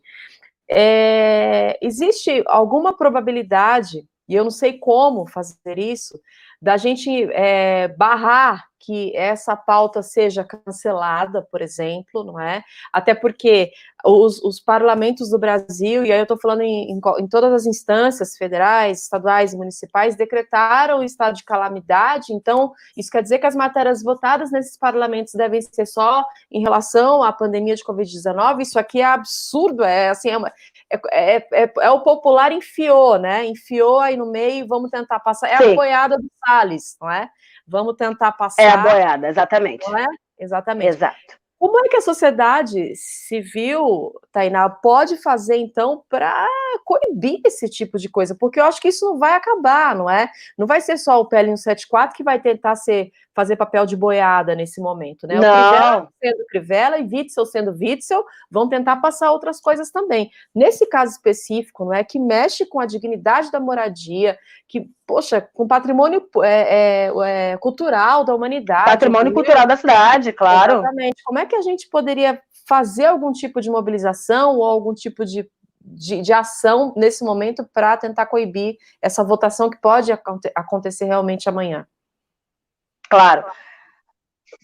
[0.69, 6.19] É, existe alguma probabilidade, e eu não sei como fazer isso,
[6.65, 12.63] da gente é, barrar que essa pauta seja cancelada, por exemplo, não é?
[12.93, 13.71] Até porque
[14.05, 17.65] os, os parlamentos do Brasil, e aí eu estou falando em, em, em, todas as
[17.65, 23.47] instâncias federais, estaduais e municipais, decretaram o estado de calamidade, então isso quer dizer que
[23.47, 28.77] as matérias votadas nesses parlamentos devem ser só em relação à pandemia de Covid-19, isso
[28.77, 30.51] aqui é absurdo, é assim, é, uma,
[30.91, 33.45] é, é, é, é, o popular enfiou, né?
[33.45, 35.71] Enfiou aí no meio, vamos tentar passar, é Sim.
[35.71, 37.29] a boiada do Salles, não é?
[37.67, 38.61] Vamos tentar passar.
[38.61, 39.89] É a boiada, exatamente.
[39.89, 40.05] Não é?
[40.37, 40.89] Exatamente.
[40.89, 41.44] Exato.
[41.65, 46.47] Como é que a sociedade civil, Tainá, pode fazer, então, para
[46.85, 48.35] coibir esse tipo de coisa?
[48.39, 50.29] Porque eu acho que isso não vai acabar, não é?
[50.55, 54.53] Não vai ser só o PL 174 que vai tentar ser, fazer papel de boiada
[54.53, 55.39] nesse momento, né?
[55.39, 55.41] Não.
[55.41, 60.29] O Crivella sendo Crivella e Witzel sendo Witzel vão tentar passar outras coisas também.
[60.53, 62.03] Nesse caso específico, não é?
[62.03, 67.11] Que mexe com a dignidade da moradia, que, poxa, com patrimônio é, é,
[67.51, 68.85] é, cultural da humanidade.
[68.85, 69.43] Patrimônio entendeu?
[69.43, 70.79] cultural da cidade, claro.
[70.79, 71.23] Exatamente.
[71.23, 75.47] Como é que a gente poderia fazer algum tipo de mobilização ou algum tipo de,
[75.79, 80.11] de, de ação nesse momento para tentar coibir essa votação que pode
[80.55, 81.85] acontecer realmente amanhã?
[83.09, 83.45] Claro.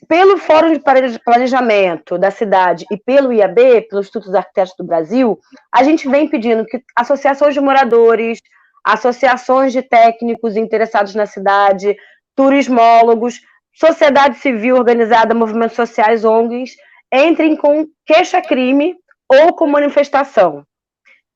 [0.08, 0.80] Pelo Fórum de
[1.24, 5.40] Planejamento da cidade e pelo IAB, pelo Instituto dos Arquitetos do Brasil,
[5.72, 8.42] a gente vem pedindo que associações de moradores,
[8.84, 11.96] associações de técnicos interessados na cidade,
[12.36, 13.42] turismólogos,
[13.74, 16.76] sociedade civil organizada, movimentos sociais, ONGs,
[17.14, 18.96] entrem com queixa-crime
[19.30, 20.60] ou com manifestação.
[20.60, 20.66] O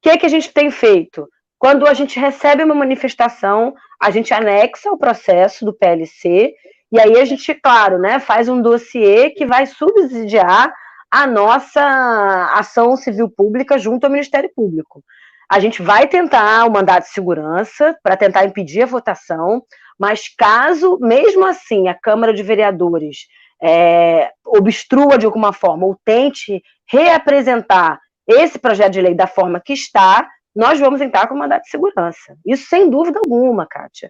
[0.02, 1.28] que, que a gente tem feito?
[1.58, 6.54] Quando a gente recebe uma manifestação, a gente anexa o processo do PLC
[6.92, 10.72] e aí a gente, claro, né, faz um dossiê que vai subsidiar
[11.10, 11.82] a nossa
[12.54, 15.04] ação civil pública junto ao Ministério Público.
[15.50, 19.64] A gente vai tentar o mandato de segurança para tentar impedir a votação,
[20.00, 23.28] mas caso, mesmo assim, a Câmara de Vereadores
[23.62, 29.74] é, obstrua de alguma forma ou tente reapresentar esse projeto de lei da forma que
[29.74, 32.36] está, nós vamos entrar com mandato de segurança.
[32.46, 34.10] Isso sem dúvida alguma, Kátia.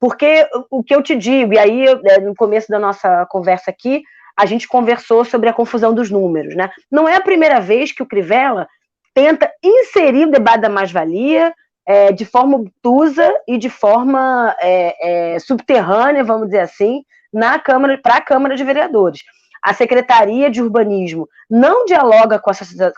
[0.00, 4.02] Porque o que eu te digo, e aí é, no começo da nossa conversa aqui,
[4.36, 6.70] a gente conversou sobre a confusão dos números, né?
[6.90, 8.66] Não é a primeira vez que o Crivella
[9.14, 11.52] tenta inserir o debate da mais-valia
[11.86, 17.98] é, de forma obtusa e de forma é, é, subterrânea, vamos dizer assim, na Câmara
[17.98, 19.20] para a Câmara de Vereadores.
[19.62, 22.54] A Secretaria de Urbanismo não dialoga com a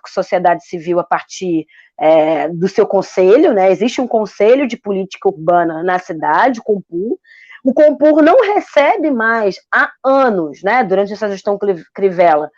[0.07, 1.66] sociedade civil a partir
[2.00, 3.70] é, do seu conselho, né?
[3.70, 7.18] Existe um conselho de política urbana na cidade, o Compur.
[7.62, 10.83] O Compur não recebe mais há anos, né?
[10.83, 11.59] Durante essa gestão
[11.94, 12.50] Crivella,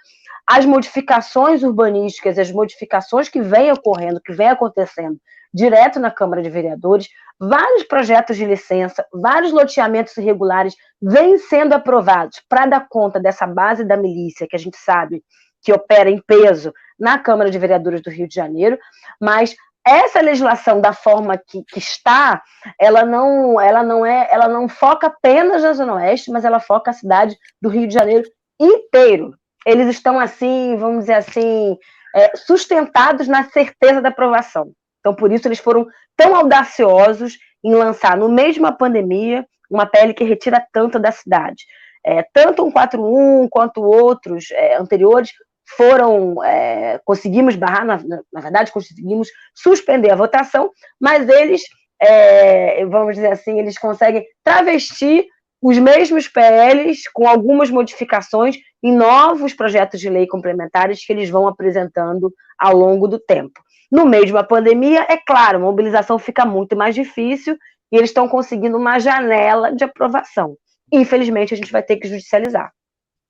[0.46, 5.18] as modificações urbanísticas, as modificações que vêm ocorrendo, que vêm acontecendo
[5.52, 12.42] direto na Câmara de Vereadores, vários projetos de licença, vários loteamentos irregulares vêm sendo aprovados
[12.48, 15.22] para dar conta dessa base da milícia que a gente sabe
[15.62, 18.78] que opera em peso na Câmara de Vereadores do Rio de Janeiro,
[19.20, 19.56] mas
[19.86, 22.42] essa legislação da forma que, que, está,
[22.78, 26.90] ela não, ela não é, ela não foca apenas na Zona Oeste, mas ela foca
[26.90, 28.28] a cidade do Rio de Janeiro
[28.60, 29.32] inteiro.
[29.66, 31.76] Eles estão assim, vamos dizer assim,
[32.14, 34.70] é, sustentados na certeza da aprovação.
[35.00, 40.14] Então, por isso, eles foram tão audaciosos em lançar, no de uma pandemia, uma PL
[40.14, 41.64] que retira tanto da cidade.
[42.04, 45.30] É, tanto um 41 quanto outros é, anteriores
[45.76, 47.98] foram, é, conseguimos barrar, na,
[48.32, 51.62] na, verdade, conseguimos suspender a votação, mas eles,
[52.00, 55.26] é, vamos dizer assim, eles conseguem travestir
[55.62, 61.48] os mesmos PLs com algumas modificações em novos projetos de lei complementares que eles vão
[61.48, 63.60] apresentando ao longo do tempo.
[63.90, 67.56] No meio de uma pandemia, é claro, a mobilização fica muito mais difícil
[67.90, 70.56] e eles estão conseguindo uma janela de aprovação.
[70.92, 72.72] Infelizmente, a gente vai ter que judicializar.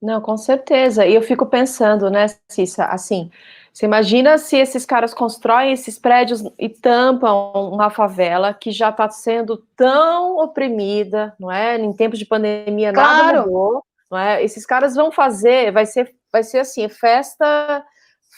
[0.01, 1.07] Não, com certeza.
[1.07, 3.31] E eu fico pensando, né, Cissa, assim,
[3.77, 9.11] você imagina se esses caras constroem esses prédios e tampam uma favela que já está
[9.11, 11.77] sendo tão oprimida, não é?
[11.77, 13.27] Em tempos de pandemia claro.
[13.27, 14.43] nada mudou, não é?
[14.43, 17.85] Esses caras vão fazer, vai ser, vai ser assim, festa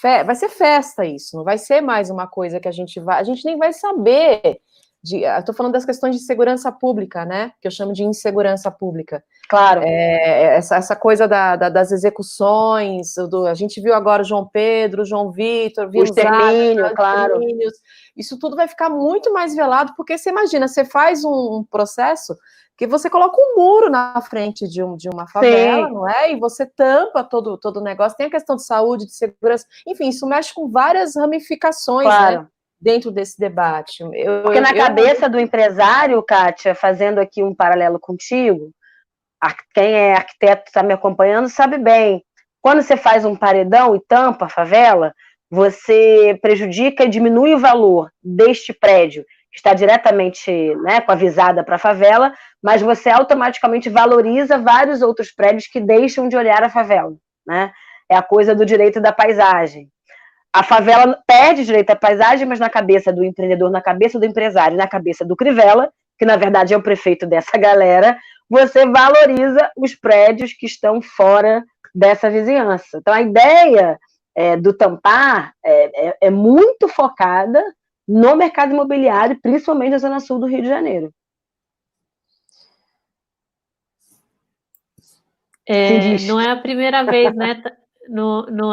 [0.01, 3.21] Fe vai ser festa isso, não vai ser mais uma coisa que a gente vai,
[3.21, 4.61] a gente nem vai saber.
[5.05, 7.53] Estou falando das questões de segurança pública, né?
[7.63, 9.23] Que eu chamo de insegurança pública.
[9.49, 9.81] Claro.
[9.83, 14.47] É, essa, essa coisa da, da, das execuções, do, a gente viu agora o João
[14.47, 17.41] Pedro, João Vitor, o extermínio, claro.
[18.15, 22.37] Isso tudo vai ficar muito mais velado, porque você imagina, você faz um, um processo
[22.77, 25.95] que você coloca um muro na frente de, um, de uma favela, Sim.
[25.95, 26.31] não é?
[26.33, 28.17] E você tampa todo, todo o negócio.
[28.17, 32.41] Tem a questão de saúde, de segurança, enfim, isso mexe com várias ramificações, né, claro.
[32.43, 32.47] né?
[32.81, 34.05] Dentro desse debate.
[34.13, 38.71] Eu, Porque na eu, cabeça do empresário, Kátia, fazendo aqui um paralelo contigo,
[39.75, 42.23] quem é arquiteto está me acompanhando sabe bem.
[42.61, 45.15] Quando você faz um paredão e tampa a favela,
[45.51, 49.25] você prejudica e diminui o valor deste prédio
[49.59, 55.33] está diretamente né, com a visada para a favela, mas você automaticamente valoriza vários outros
[55.33, 57.15] prédios que deixam de olhar a favela.
[57.47, 57.71] Né?
[58.11, 59.89] É a coisa do direito da paisagem.
[60.53, 64.77] A favela perde direito à paisagem, mas na cabeça do empreendedor, na cabeça do empresário,
[64.77, 69.95] na cabeça do Crivella, que na verdade é o prefeito dessa galera, você valoriza os
[69.95, 71.63] prédios que estão fora
[71.95, 72.99] dessa vizinhança.
[72.99, 73.99] Então a ideia
[74.35, 77.63] é, do tampar é, é, é muito focada
[78.07, 81.13] no mercado imobiliário, principalmente na Zona Sul do Rio de Janeiro.
[85.69, 87.63] É, não é a primeira vez, né?
[88.11, 88.73] No, no,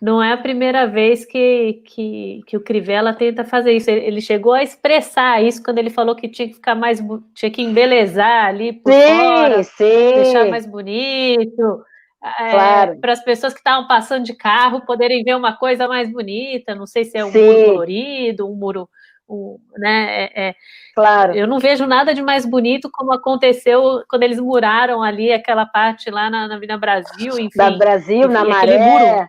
[0.00, 3.90] não é a primeira vez que, que, que o Crivella tenta fazer isso.
[3.90, 7.02] Ele chegou a expressar isso quando ele falou que tinha que ficar mais,
[7.34, 10.14] tinha que embelezar ali por sim, fora, sim.
[10.14, 11.84] deixar mais bonito
[12.22, 12.98] é, claro.
[13.00, 16.74] para as pessoas que estavam passando de carro poderem ver uma coisa mais bonita.
[16.74, 17.44] Não sei se é um Sim.
[17.44, 18.88] muro colorido, um muro.
[19.28, 20.54] Um, né, é, é,
[20.94, 21.34] claro.
[21.34, 26.10] Eu não vejo nada de mais bonito como aconteceu quando eles muraram ali aquela parte
[26.10, 27.58] lá na, na Vila Brasil, enfim.
[27.58, 28.78] Da Brasil, enfim, na maré.
[28.78, 29.28] Muro,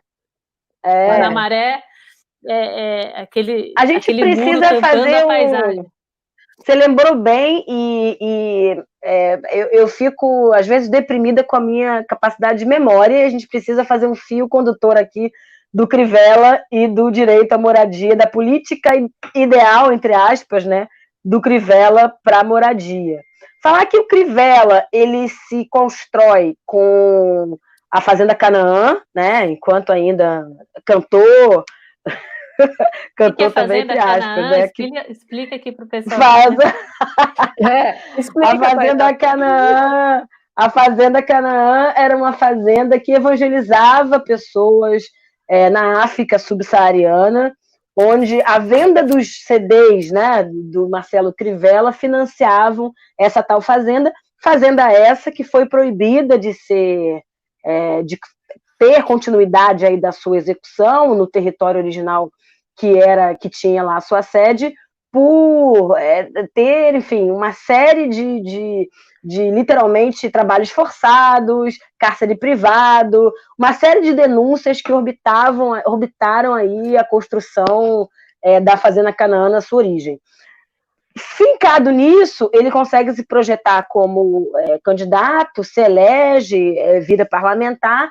[0.87, 1.29] é.
[1.29, 1.81] Maré,
[2.47, 3.73] é, é, aquele.
[3.77, 5.85] A gente aquele precisa fazer um,
[6.57, 12.03] você lembrou bem e, e é, eu, eu, fico, às vezes, deprimida com a minha
[12.03, 13.25] capacidade de memória.
[13.25, 15.31] A gente precisa fazer um fio condutor aqui
[15.73, 18.91] do Crivella e do direito à moradia, da política
[19.35, 20.87] ideal, entre aspas, né,
[21.23, 23.21] do Crivella para a moradia.
[23.61, 27.57] Falar que o Crivella ele se constrói com
[27.91, 30.45] a Fazenda Canaã, né, enquanto ainda
[30.85, 31.63] cantor,
[33.15, 34.65] Cantou também entre aspas, né?
[34.65, 36.19] Explica, explica aqui para o pessoal.
[36.19, 36.55] Faz...
[37.71, 40.27] é, explica, a Fazenda Canaã.
[40.55, 45.03] A Fazenda Canaã era uma fazenda que evangelizava pessoas
[45.47, 47.53] é, na África subsaariana,
[47.95, 54.11] onde a venda dos CDs né, do Marcelo Crivella financiavam essa tal fazenda,
[54.41, 57.21] fazenda essa que foi proibida de ser
[57.67, 58.17] é, de
[58.79, 62.31] ter continuidade aí da sua execução no território original
[62.77, 64.73] que era que tinha lá a sua sede
[65.11, 68.89] por é, ter, enfim, uma série de, de,
[69.23, 77.03] de, literalmente trabalhos forçados, cárcere privado, uma série de denúncias que orbitavam, orbitaram aí a
[77.03, 78.07] construção
[78.43, 80.19] é, da Fazenda Canaã na sua origem.
[81.17, 88.09] Fincado nisso, ele consegue se projetar como é, candidato, se elege, é, vira parlamentar,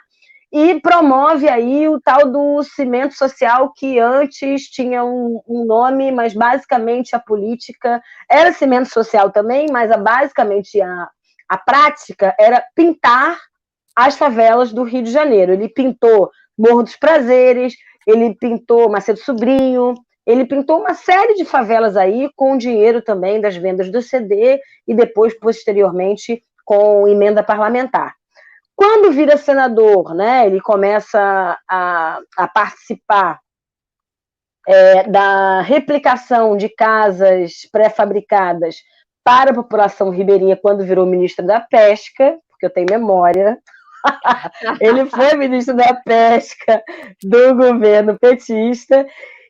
[0.53, 6.33] e promove aí o tal do cimento social que antes tinha um, um, nome, mas
[6.33, 8.01] basicamente a política
[8.31, 11.09] era cimento social também, mas a, basicamente a,
[11.49, 13.39] a prática era pintar
[13.95, 15.53] as favelas do Rio de Janeiro.
[15.53, 17.75] Ele pintou Morro dos Prazeres,
[18.07, 19.95] ele pintou Macedo Sobrinho,
[20.27, 24.95] ele pintou uma série de favelas aí com dinheiro também das vendas do CD e
[24.95, 28.15] depois, posteriormente, com emenda parlamentar.
[28.75, 33.41] Quando vira senador, né, ele começa a, a participar
[34.69, 38.77] é, da replicação de casas pré-fabricadas
[39.25, 43.59] para a população ribeirinha quando virou ministro da Pesca, porque eu tenho memória.
[44.81, 46.83] ele foi ministro da Pesca
[47.23, 49.07] do governo petista.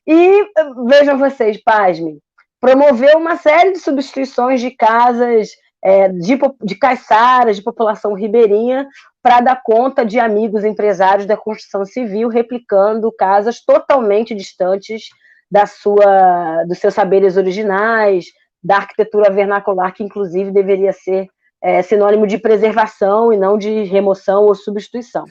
[0.06, 0.46] E
[0.86, 2.18] vejam vocês, pasmem,
[2.60, 5.50] promoveu uma série de substituições de casas
[5.82, 8.88] é, de, de caiçaras, de população ribeirinha,
[9.22, 15.04] para dar conta de amigos empresários da construção civil, replicando casas totalmente distantes
[15.50, 18.26] da sua, dos seus saberes originais,
[18.62, 21.28] da arquitetura vernacular, que inclusive deveria ser
[21.62, 25.24] é, sinônimo de preservação e não de remoção ou substituição.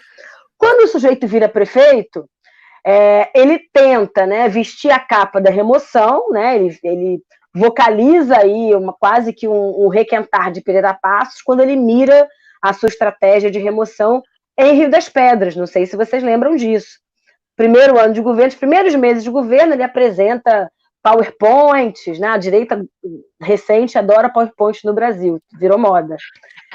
[0.58, 2.26] Quando o sujeito vira prefeito,
[2.86, 7.24] é, ele tenta né, vestir a capa da remoção, né, ele, ele
[7.54, 12.28] vocaliza aí uma, quase que um, um requentar de Pereira Passos quando ele mira
[12.62, 14.22] a sua estratégia de remoção
[14.58, 15.56] em Rio das Pedras.
[15.56, 17.00] Não sei se vocês lembram disso.
[17.56, 20.70] Primeiro ano de governo, os primeiros meses de governo, ele apresenta
[21.06, 22.30] PowerPoints, né?
[22.30, 22.84] A direita
[23.40, 26.18] recente adora PowerPoint no Brasil, virou moda.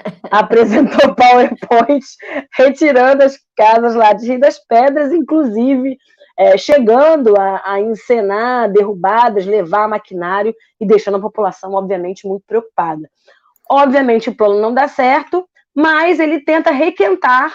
[0.31, 2.17] Apresentou PowerPoints
[2.57, 5.99] retirando as casas lá de Rio das Pedras, inclusive
[6.39, 13.11] é, chegando a, a encenar derrubadas, levar maquinário e deixando a população, obviamente, muito preocupada.
[13.69, 17.53] Obviamente, o plano não dá certo, mas ele tenta requentar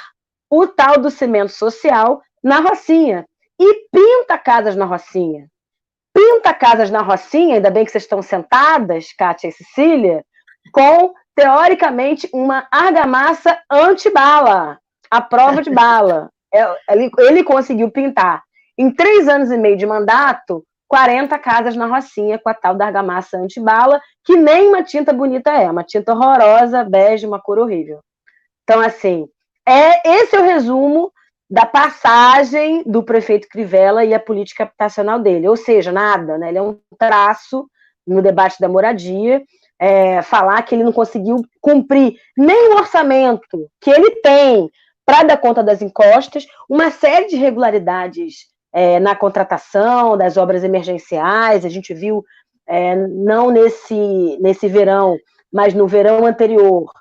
[0.50, 3.26] o tal do cimento social na Rocinha
[3.58, 5.48] e pinta casas na Rocinha.
[6.16, 10.24] Pinta casas na Rocinha, ainda bem que vocês estão sentadas, Kátia e Cecília,
[10.72, 14.80] com, teoricamente, uma argamassa anti-bala,
[15.12, 16.30] a prova de bala.
[16.54, 18.42] É, ele, ele conseguiu pintar
[18.78, 22.86] em três anos e meio de mandato, 40 casas na Rocinha com a tal da
[22.86, 28.00] argamassa antibala, que nem uma tinta bonita é, uma tinta horrorosa, bege, uma cor horrível.
[28.64, 29.28] Então, assim,
[29.68, 31.12] é esse é o resumo
[31.50, 35.48] da passagem do prefeito Crivella e a política habitacional dele.
[35.48, 36.50] Ou seja, nada, né?
[36.50, 37.70] Ele é um traço
[38.06, 39.44] no debate da moradia,
[39.80, 44.70] é, falar que ele não conseguiu cumprir nem o orçamento que ele tem
[45.06, 51.64] para dar conta das encostas, uma série de irregularidades é, na contratação das obras emergenciais,
[51.64, 52.24] a gente viu,
[52.68, 55.18] é, não nesse, nesse verão,
[55.54, 56.92] mas no verão anterior,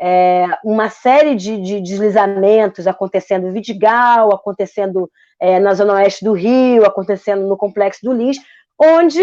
[0.00, 6.32] é, uma série de, de, deslizamentos acontecendo em Vidigal, acontecendo é, na zona oeste do
[6.32, 8.38] Rio, acontecendo no Complexo do Lins,
[8.78, 9.22] onde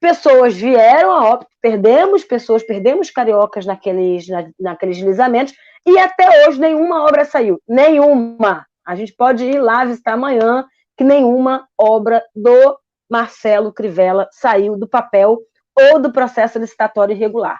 [0.00, 5.54] pessoas vieram a óbito, perdemos pessoas, perdemos cariocas naqueles, na, naqueles deslizamentos,
[5.86, 8.66] e até hoje nenhuma obra saiu, nenhuma.
[8.86, 10.64] A gente pode ir lá visitar amanhã
[10.96, 15.38] que nenhuma obra do Marcelo Crivella saiu do papel
[15.78, 17.58] ou do processo licitatório irregular.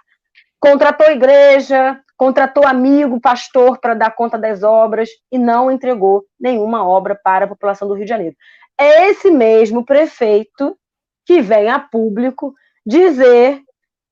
[0.61, 7.15] Contratou igreja, contratou amigo, pastor para dar conta das obras e não entregou nenhuma obra
[7.15, 8.37] para a população do Rio de Janeiro.
[8.79, 10.77] É esse mesmo prefeito
[11.25, 12.53] que vem a público
[12.85, 13.63] dizer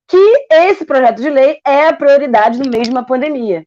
[0.07, 3.65] que esse projeto de lei é a prioridade no meio de uma pandemia.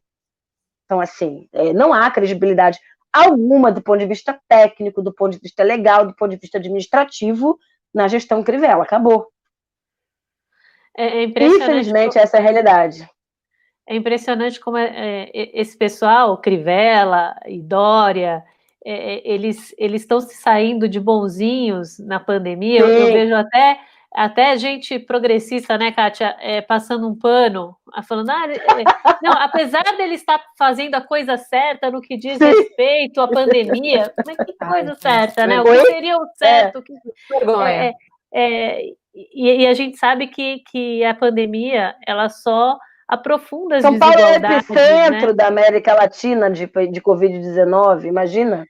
[0.85, 2.79] Então, assim, é, não há credibilidade
[3.13, 6.57] alguma do ponto de vista técnico, do ponto de vista legal, do ponto de vista
[6.57, 7.59] administrativo
[7.93, 8.83] na gestão Crivella.
[8.83, 9.27] Acabou.
[10.97, 12.23] É, é Infelizmente, como...
[12.23, 13.07] essa é a realidade.
[13.87, 18.43] É impressionante como é, é, esse pessoal, Crivella e Dória,
[18.83, 22.79] é, é, eles estão se saindo de bonzinhos na pandemia.
[22.79, 23.79] Eu, eu, vejo até
[24.13, 28.83] até gente progressista, né, Kátia, é, passando um pano, falando, ah, é,
[29.23, 34.35] não, apesar dele estar fazendo a coisa certa no que diz respeito à pandemia, mas
[34.35, 35.61] que coisa certa, né?
[35.61, 36.83] O que seria o certo?
[38.33, 38.97] É, que,
[39.33, 42.77] e, e, a gente sabe que, que a pandemia, ela só
[43.11, 45.33] aprofunda as São Paulo é o epicentro né?
[45.33, 48.65] da América Latina de, de Covid-19, imagina.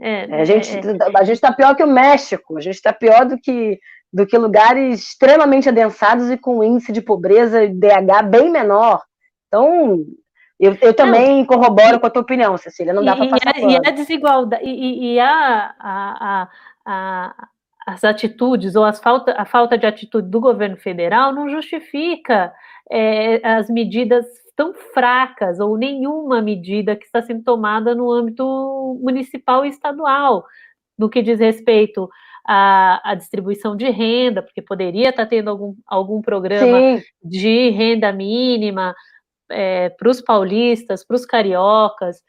[0.00, 3.24] É, a gente é, a gente está pior que o México, a gente está pior
[3.26, 3.80] do que
[4.12, 9.02] do que lugares extremamente adensados e com índice de pobreza e DH bem menor.
[9.48, 10.04] Então,
[10.58, 13.58] eu, eu também não, corroboro e, com a tua opinião, Cecília, não dá para passar
[13.58, 16.48] e, a, e a desigualdade, e, e a, a,
[16.86, 17.48] a,
[17.84, 22.52] as atitudes ou as falta, a falta de atitude do governo federal não justifica
[22.90, 24.26] é, as medidas
[24.56, 30.44] tão fracas ou nenhuma medida que está sendo tomada no âmbito municipal e estadual,
[30.96, 32.08] no que diz respeito
[32.46, 37.02] à, à distribuição de renda, porque poderia estar tendo algum, algum programa Sim.
[37.22, 38.94] de renda mínima
[39.50, 42.22] é, para os paulistas, para os cariocas,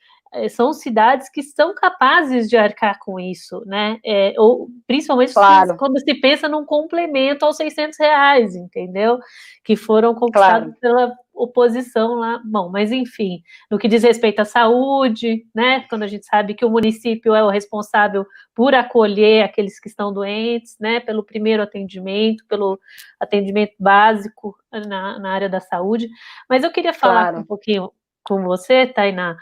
[0.50, 4.00] são cidades que são capazes de arcar com isso, né?
[4.04, 5.78] É, ou principalmente claro.
[5.78, 9.20] quando se pensa num complemento aos 600 reais, entendeu?
[9.64, 10.80] Que foram conquistados claro.
[10.80, 12.42] pela oposição lá.
[12.46, 15.86] Bom, mas enfim, no que diz respeito à saúde, né?
[15.90, 20.14] Quando a gente sabe que o município é o responsável por acolher aqueles que estão
[20.14, 21.00] doentes, né?
[21.00, 22.80] Pelo primeiro atendimento, pelo
[23.20, 26.10] atendimento básico na, na área da saúde.
[26.50, 27.40] Mas eu queria falar claro.
[27.40, 27.92] um pouquinho
[28.24, 29.38] com você, Tainá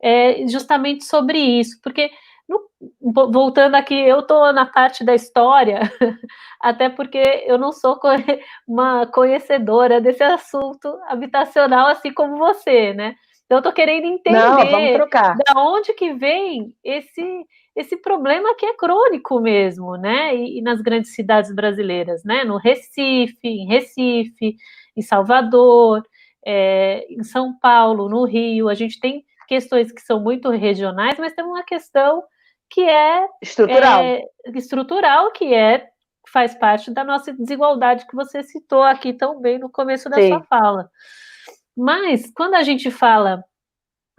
[0.00, 2.10] é justamente sobre isso, porque
[3.00, 5.80] voltando aqui, eu estou na parte da história,
[6.60, 7.98] até porque eu não sou
[8.66, 13.14] uma conhecedora desse assunto habitacional, assim como você, né?
[13.44, 14.56] Então, eu estou querendo entender não,
[15.36, 20.34] da onde que vem esse esse problema que é crônico mesmo, né?
[20.34, 22.42] E, e, nas grandes cidades brasileiras, né?
[22.42, 24.56] No Recife, em Recife,
[24.96, 26.02] em Salvador,
[26.44, 31.32] é, em São Paulo, no Rio, a gente tem questões que são muito regionais, mas
[31.32, 32.22] tem uma questão
[32.70, 34.22] que é estrutural, é,
[34.54, 35.88] estrutural que é
[36.30, 40.28] faz parte da nossa desigualdade que você citou aqui tão bem no começo da Sim.
[40.28, 40.90] sua fala.
[41.74, 43.42] Mas quando a gente fala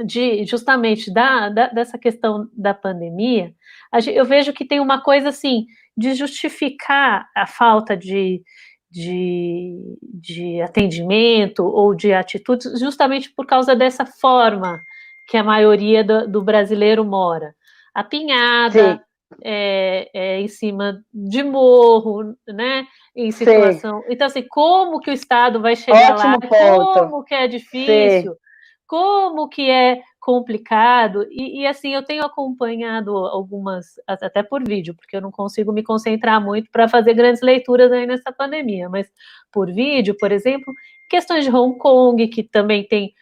[0.04, 3.54] de justamente da, da dessa questão da pandemia,
[4.00, 8.42] gente, eu vejo que tem uma coisa assim de justificar a falta de,
[8.90, 14.82] de, de atendimento ou de atitudes justamente por causa dessa forma
[15.30, 17.54] que a maioria do, do brasileiro mora.
[17.94, 19.00] A pinhada
[19.44, 22.88] é, é, em cima de morro, né?
[23.16, 24.00] Em situação.
[24.02, 24.08] Sim.
[24.10, 26.40] Então, assim, como que o Estado vai chegar Ótimo lá?
[26.40, 27.00] Ponto.
[27.00, 28.32] Como que é difícil?
[28.32, 28.40] Sim.
[28.88, 31.28] Como que é complicado?
[31.30, 35.84] E, e, assim, eu tenho acompanhado algumas, até por vídeo, porque eu não consigo me
[35.84, 39.08] concentrar muito para fazer grandes leituras aí nessa pandemia, mas
[39.52, 40.74] por vídeo, por exemplo,
[41.08, 43.14] questões de Hong Kong, que também tem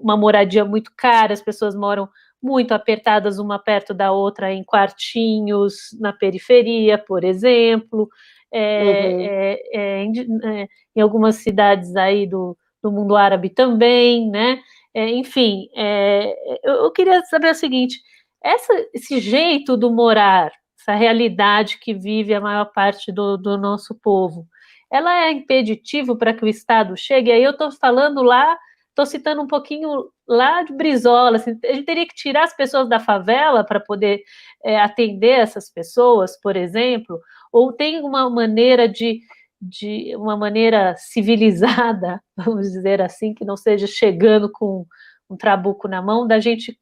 [0.00, 2.08] uma moradia muito cara, as pessoas moram
[2.42, 8.08] muito apertadas uma perto da outra em quartinhos na periferia, por exemplo,
[8.52, 9.20] é, uhum.
[9.20, 10.12] é, é, em,
[10.44, 14.60] é, em, algumas cidades aí do, do mundo árabe também, né?
[14.92, 17.98] É, enfim, é, eu, eu, queria saber o seguinte:
[18.42, 23.94] essa, esse jeito do morar, essa realidade que vive a maior parte do, do nosso
[23.94, 24.46] povo,
[24.92, 27.32] ela é impeditivo para que o Estado chegue?
[27.32, 28.56] Aí eu estou falando lá
[28.94, 31.36] Estou citando um pouquinho lá de Brizola.
[31.36, 34.22] Assim, a gente teria que tirar as pessoas da favela para poder
[34.64, 37.20] é, atender essas pessoas, por exemplo,
[37.52, 39.18] ou tem uma maneira de,
[39.60, 44.86] de uma maneira civilizada, vamos dizer assim, que não seja chegando com
[45.28, 46.78] um trabuco na mão, da gente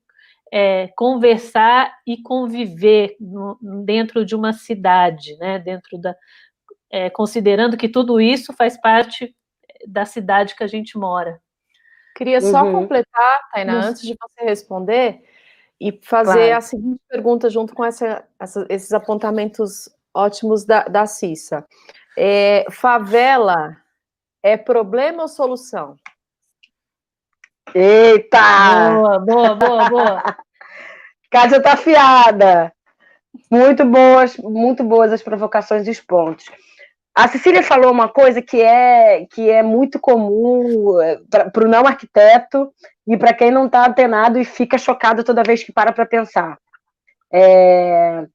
[0.52, 5.58] é, conversar e conviver no, dentro de uma cidade, né?
[5.58, 6.14] Dentro da
[6.90, 9.34] é, considerando que tudo isso faz parte
[9.88, 11.40] da cidade que a gente mora.
[12.22, 12.72] Queria só uhum.
[12.72, 13.88] completar, Tainá, Isso.
[13.88, 15.24] antes de você responder,
[15.80, 16.56] e fazer claro.
[16.56, 21.66] a seguinte pergunta junto com essa, essa, esses apontamentos ótimos da, da Cissa.
[22.16, 23.76] É, favela
[24.40, 25.96] é problema ou solução?
[27.74, 28.92] Eita!
[28.94, 30.22] Boa, boa, boa, boa.
[31.28, 32.72] Casa tá afiada.
[33.50, 36.44] Muito boas, muito boas as provocações e os pontos.
[37.14, 41.86] A Cecília falou uma coisa que é, que é muito comum é, para o não
[41.86, 42.72] arquiteto
[43.06, 46.58] e para quem não está antenado e fica chocado toda vez que para para pensar.
[47.30, 48.26] É,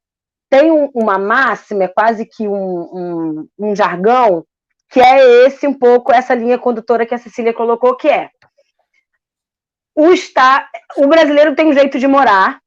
[0.49, 4.45] tem um, uma máxima, é quase que um, um, um, jargão,
[4.89, 8.30] que é esse um pouco, essa linha condutora que a Cecília colocou, que é
[9.95, 12.59] o, está, o brasileiro tem um jeito de morar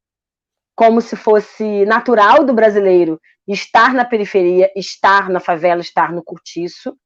[0.81, 6.97] como se fosse natural do brasileiro estar na periferia, estar na favela, estar no cortiço,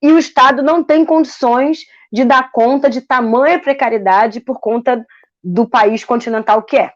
[0.00, 1.80] e o Estado não tem condições
[2.12, 5.04] de dar conta de tamanha precariedade por conta
[5.42, 6.92] do país continental que é.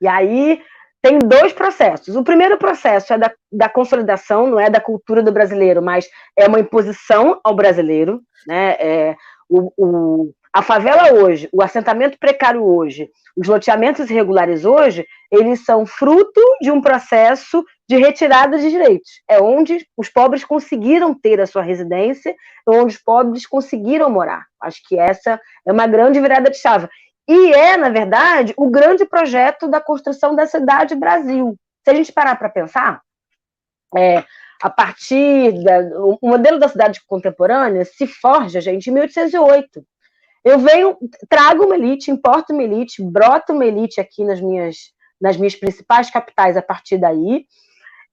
[0.00, 0.62] E aí
[1.02, 2.14] tem dois processos.
[2.14, 6.08] O primeiro processo é da, da consolidação, não é da cultura do brasileiro, mas
[6.38, 8.20] é uma imposição ao brasileiro.
[8.46, 8.76] Né?
[8.78, 9.16] É,
[9.48, 15.84] o, o, a favela hoje, o assentamento precário hoje, os loteamentos irregulares hoje, eles são
[15.84, 19.20] fruto de um processo de retirada de direitos.
[19.28, 24.46] É onde os pobres conseguiram ter a sua residência, é onde os pobres conseguiram morar.
[24.58, 26.88] Acho que essa é uma grande virada de chave.
[27.28, 31.54] E é, na verdade, o grande projeto da construção da cidade Brasil.
[31.84, 33.02] Se a gente parar para pensar,
[33.94, 34.24] é,
[34.62, 39.84] a partir da, o modelo da cidade contemporânea se forja, gente, em 1808.
[40.46, 40.96] Eu venho,
[41.28, 44.76] trago uma elite, importo uma elite, broto uma elite aqui nas minhas,
[45.20, 47.46] nas minhas principais capitais a partir daí.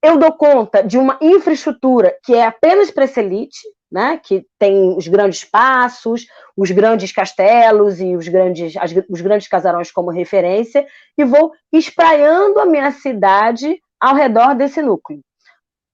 [0.02, 3.60] Eu dou conta de uma infraestrutura que é apenas para essa elite,
[3.92, 6.26] né, que tem os grandes passos,
[6.58, 12.60] os grandes castelos e os grandes, as, os grandes casarões como referência, e vou espraiando
[12.60, 15.22] a minha cidade ao redor desse núcleo.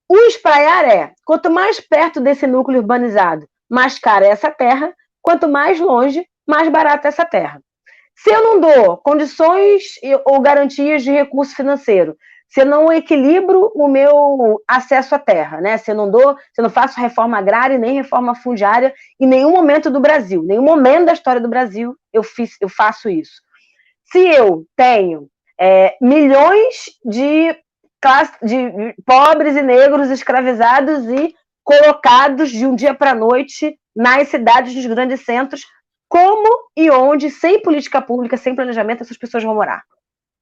[0.08, 4.90] O espraiar é, quanto mais perto desse núcleo urbanizado, mais cara é essa terra,
[5.22, 7.60] quanto mais longe, mais barata essa terra.
[8.14, 9.94] Se eu não dou condições
[10.26, 12.16] ou garantias de recurso financeiro,
[12.50, 15.78] se eu não equilibro o meu acesso à terra, né?
[15.78, 19.52] Se eu não dou, se eu não faço reforma agrária nem reforma fundiária em nenhum
[19.52, 23.40] momento do Brasil, nenhum momento da história do Brasil eu fiz, eu faço isso.
[24.10, 25.28] Se eu tenho
[25.60, 27.56] é, milhões de,
[28.42, 34.74] de pobres e negros escravizados e colocados de um dia para a noite nas cidades
[34.74, 35.64] dos grandes centros,
[36.08, 39.82] como e onde, sem política pública, sem planejamento, essas pessoas vão morar.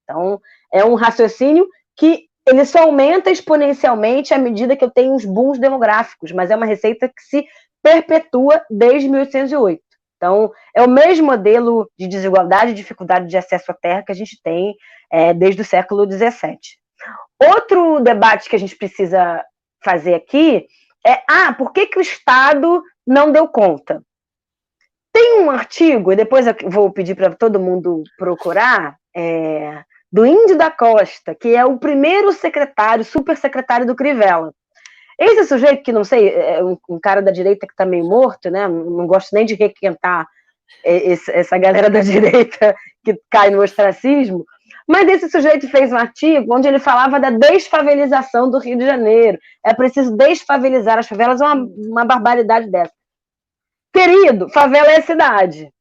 [0.05, 0.41] Então,
[0.73, 5.59] é um raciocínio que ele só aumenta exponencialmente à medida que eu tenho os booms
[5.59, 7.47] demográficos, mas é uma receita que se
[7.83, 9.83] perpetua desde 1808.
[10.17, 14.15] Então, é o mesmo modelo de desigualdade e dificuldade de acesso à terra que a
[14.15, 14.75] gente tem
[15.13, 16.59] é, desde o século XVII.
[17.41, 19.45] Outro debate que a gente precisa
[19.85, 20.67] fazer aqui
[21.07, 24.03] é: ah, por que, que o Estado não deu conta?
[25.13, 29.83] Tem um artigo, e depois eu vou pedir para todo mundo procurar, é,
[30.13, 34.53] do Índio da Costa, que é o primeiro secretário, super secretário do Crivella.
[35.19, 38.51] Esse sujeito, que não sei, é um, um cara da direita que está meio morto,
[38.51, 38.69] né?
[38.69, 40.27] Não gosto nem de requentar
[40.85, 44.45] esse, essa galera da direita que cai no ostracismo,
[44.87, 49.39] mas esse sujeito fez um artigo onde ele falava da desfavelização do Rio de Janeiro.
[49.65, 52.93] É preciso desfavelizar as favelas, é uma, uma barbaridade dessa.
[53.93, 55.73] Querido, favela é cidade.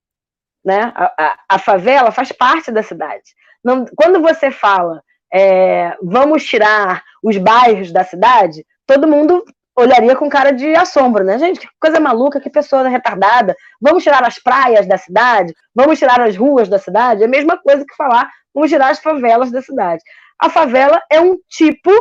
[0.63, 0.91] Né?
[0.95, 3.35] A, a, a favela faz parte da cidade.
[3.63, 5.01] Não, quando você fala
[5.33, 9.43] é, vamos tirar os bairros da cidade, todo mundo
[9.75, 11.37] olharia com cara de assombro, né?
[11.37, 13.55] Gente, que coisa maluca, que pessoa retardada.
[13.79, 15.53] Vamos tirar as praias da cidade?
[15.75, 17.21] Vamos tirar as ruas da cidade?
[17.21, 20.01] É a mesma coisa que falar vamos tirar as favelas da cidade.
[20.39, 21.91] A favela é um tipo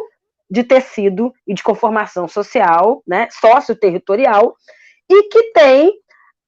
[0.50, 4.56] de tecido e de conformação social, né, socio-territorial,
[5.08, 5.92] e que tem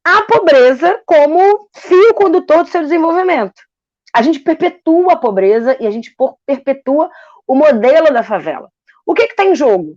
[0.05, 3.69] a pobreza como fio condutor do seu desenvolvimento
[4.13, 6.15] a gente perpetua a pobreza e a gente
[6.47, 7.11] perpetua
[7.47, 8.71] o modelo da favela.
[9.07, 9.97] O que está em jogo?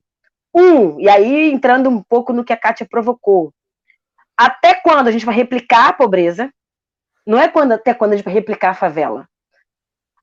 [0.53, 3.53] Um, e aí entrando um pouco no que a Kátia provocou,
[4.37, 6.51] até quando a gente vai replicar a pobreza?
[7.25, 9.27] Não é quando, até quando a gente vai replicar a favela.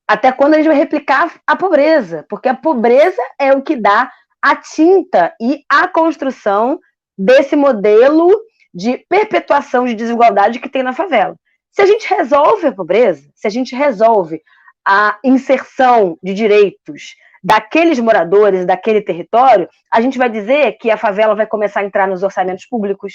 [0.07, 4.11] Até quando a gente vai replicar a pobreza, porque a pobreza é o que dá
[4.41, 6.79] a tinta e a construção
[7.19, 8.41] desse modelo
[8.73, 11.35] de perpetuação de desigualdade que tem na favela.
[11.71, 14.41] Se a gente resolve a pobreza, se a gente resolve
[14.87, 21.35] a inserção de direitos daqueles moradores, daquele território, a gente vai dizer que a favela
[21.35, 23.13] vai começar a entrar nos orçamentos públicos,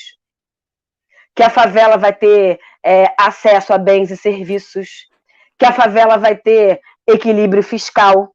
[1.34, 5.06] que a favela vai ter é, acesso a bens e serviços,
[5.58, 8.33] que a favela vai ter equilíbrio fiscal.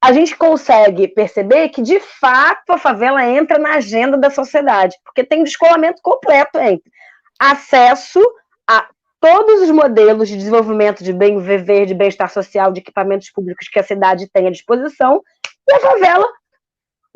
[0.00, 5.24] A gente consegue perceber que, de fato, a favela entra na agenda da sociedade, porque
[5.24, 6.90] tem um descolamento completo entre
[7.38, 8.20] acesso
[8.68, 8.88] a
[9.20, 13.78] todos os modelos de desenvolvimento de bem viver, de bem-estar social, de equipamentos públicos que
[13.78, 15.20] a cidade tem à disposição,
[15.68, 16.26] e a favela,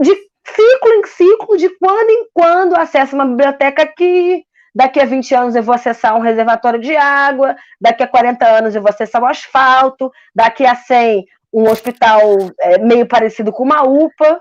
[0.01, 0.11] de
[0.45, 5.55] ciclo em ciclo, de quando em quando acessa uma biblioteca aqui, daqui a 20 anos
[5.55, 9.27] eu vou acessar um reservatório de água, daqui a 40 anos eu vou acessar o
[9.27, 12.21] asfalto, daqui a 100 um hospital
[12.61, 14.41] é, meio parecido com uma UPA,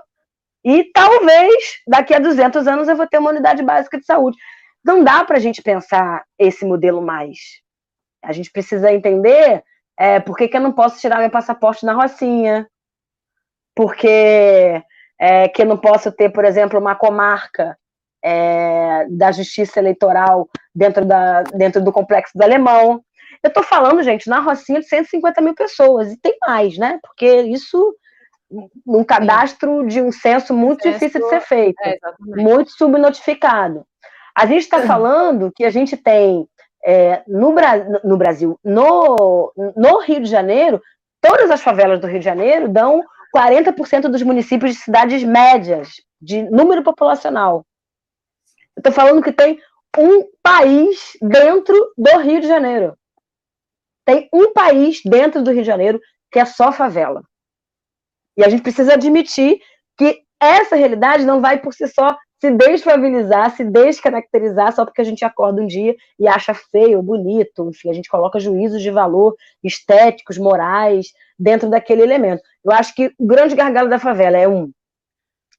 [0.64, 4.36] e talvez daqui a 200 anos eu vou ter uma unidade básica de saúde.
[4.84, 7.38] Não dá para a gente pensar esse modelo mais.
[8.24, 9.62] A gente precisa entender
[9.98, 12.66] É, por que, que eu não posso tirar meu passaporte na Rocinha?
[13.74, 14.82] Porque
[15.20, 17.76] é, que eu não posso ter, por exemplo, uma comarca
[18.24, 23.04] é, da justiça eleitoral dentro, da, dentro do complexo do Alemão.
[23.42, 26.98] Eu estou falando, gente, na Rocinha de 150 mil pessoas, e tem mais, né?
[27.02, 27.94] Porque isso,
[28.86, 33.84] um cadastro de um censo muito censo, difícil de ser feito, é, muito subnotificado.
[34.34, 36.46] A gente está falando que a gente tem
[36.84, 37.54] é, no,
[38.04, 40.80] no, Brasil, no, no Rio de Janeiro,
[41.20, 43.02] todas as favelas do Rio de Janeiro dão
[43.36, 45.90] 40% dos municípios de cidades médias,
[46.20, 47.64] de número populacional.
[48.76, 49.58] Eu estou falando que tem
[49.98, 52.96] um país dentro do Rio de Janeiro.
[54.04, 56.00] Tem um país dentro do Rio de Janeiro
[56.30, 57.22] que é só favela.
[58.36, 59.60] E a gente precisa admitir
[59.96, 65.04] que essa realidade não vai por si só se desfabilizar, se descaracterizar só porque a
[65.04, 69.36] gente acorda um dia e acha feio, bonito, enfim, a gente coloca juízos de valor
[69.62, 72.42] estéticos, morais dentro daquele elemento.
[72.64, 74.72] Eu acho que o grande gargalo da favela é um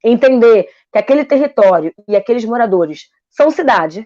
[0.03, 4.05] entender que aquele território e aqueles moradores são cidade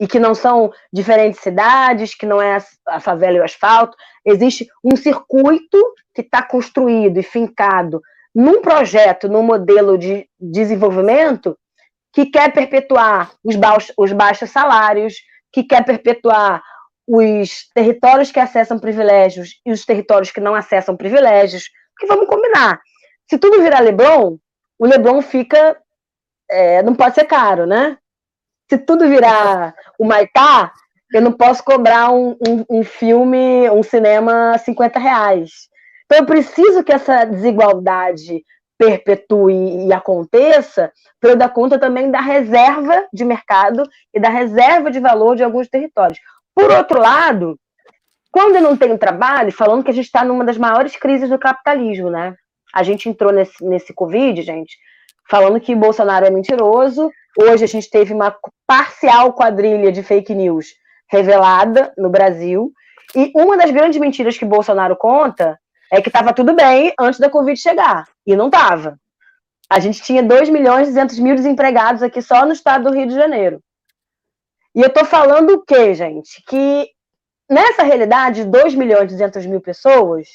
[0.00, 4.68] e que não são diferentes cidades, que não é a favela e o asfalto, existe
[4.84, 5.78] um circuito
[6.14, 8.00] que está construído e fincado
[8.34, 11.56] num projeto, num modelo de desenvolvimento
[12.12, 15.14] que quer perpetuar os, baixos, os baixos salários,
[15.52, 16.62] que quer perpetuar
[17.06, 21.64] os territórios que acessam privilégios e os territórios que não acessam privilégios,
[21.98, 22.80] que vamos combinar.
[23.28, 24.36] Se tudo virar Leblon,
[24.78, 25.76] o Leblon fica.
[26.50, 27.98] É, não pode ser caro, né?
[28.68, 30.72] Se tudo virar o Maitá,
[31.12, 35.68] eu não posso cobrar um, um, um filme, um cinema 50 reais.
[36.04, 38.42] Então, eu preciso que essa desigualdade
[38.78, 43.82] perpetue e aconteça para eu dar conta também da reserva de mercado
[44.14, 46.18] e da reserva de valor de alguns territórios.
[46.54, 47.58] Por outro lado,
[48.30, 51.38] quando eu não tenho trabalho, falando que a gente está numa das maiores crises do
[51.38, 52.34] capitalismo, né?
[52.72, 54.76] A gente entrou nesse, nesse Covid, gente,
[55.28, 57.10] falando que Bolsonaro é mentiroso.
[57.36, 60.68] Hoje a gente teve uma parcial quadrilha de fake news
[61.10, 62.72] revelada no Brasil.
[63.14, 65.58] E uma das grandes mentiras que Bolsonaro conta
[65.92, 68.06] é que estava tudo bem antes da Covid chegar.
[68.26, 68.98] E não estava.
[69.70, 73.06] A gente tinha 2 milhões e 200 mil desempregados aqui só no estado do Rio
[73.06, 73.62] de Janeiro.
[74.74, 76.42] E eu tô falando o quê, gente?
[76.46, 76.88] Que
[77.48, 80.28] nessa realidade, 2 milhões e 200 mil pessoas,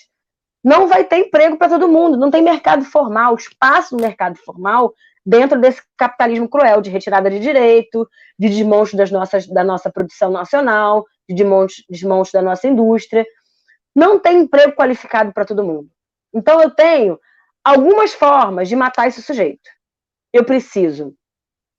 [0.64, 4.94] não vai ter emprego para todo mundo, não tem mercado formal, espaço no mercado formal
[5.26, 8.08] dentro desse capitalismo cruel de retirada de direito,
[8.38, 13.26] de desmonte das nossas, da nossa produção nacional, de desmonte, desmonte da nossa indústria
[13.96, 15.90] não tem emprego qualificado para todo mundo.
[16.34, 17.20] Então eu tenho
[17.64, 19.70] algumas formas de matar esse sujeito.
[20.32, 21.16] Eu preciso,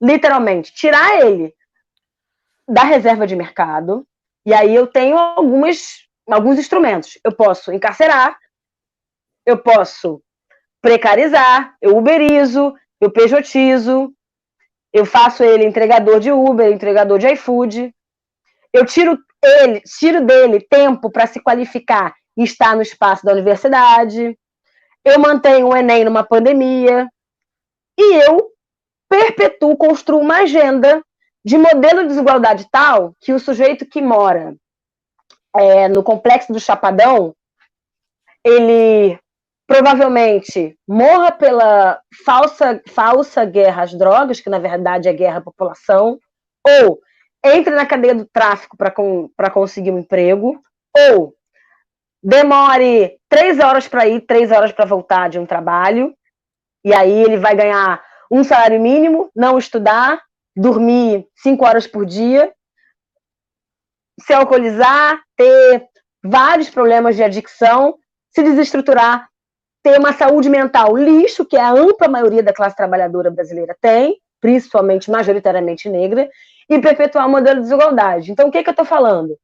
[0.00, 1.52] literalmente, tirar ele
[2.68, 4.06] da reserva de mercado,
[4.46, 7.18] e aí eu tenho algumas, alguns instrumentos.
[7.24, 8.38] Eu posso encarcerar,
[9.44, 10.22] eu posso
[10.80, 12.74] precarizar, eu uberizo,
[13.04, 14.12] eu pejotizo,
[14.92, 17.94] eu faço ele entregador de Uber, entregador de iFood,
[18.72, 24.36] eu tiro ele, tiro dele tempo para se qualificar e estar no espaço da universidade.
[25.04, 27.08] Eu mantenho o Enem numa pandemia.
[27.98, 28.50] E eu
[29.08, 31.04] perpetuo, construo uma agenda
[31.44, 34.56] de modelo de desigualdade tal que o sujeito que mora
[35.54, 37.34] é, no complexo do Chapadão,
[38.42, 39.18] ele
[39.66, 46.18] provavelmente morra pela falsa, falsa guerra às drogas, que na verdade é guerra à população,
[46.66, 47.00] ou
[47.44, 50.62] entre na cadeia do tráfico para conseguir um emprego,
[51.10, 51.34] ou
[52.22, 56.14] demore três horas para ir, três horas para voltar de um trabalho,
[56.84, 60.22] e aí ele vai ganhar um salário mínimo, não estudar,
[60.56, 62.52] dormir cinco horas por dia,
[64.20, 65.86] se alcoolizar, ter
[66.22, 67.98] vários problemas de adicção,
[68.30, 69.28] se desestruturar,
[69.84, 74.18] ter uma saúde mental lixo, que é a ampla maioria da classe trabalhadora brasileira tem,
[74.40, 76.28] principalmente, majoritariamente negra,
[76.68, 78.32] e perpetuar o modelo de desigualdade.
[78.32, 79.38] Então, o que, que eu estou falando?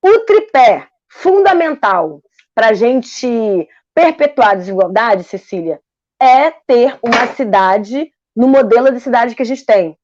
[0.00, 2.22] O tripé fundamental
[2.54, 5.80] para a gente perpetuar a desigualdade, Cecília,
[6.22, 9.98] é ter uma cidade no modelo de cidade que a gente tem,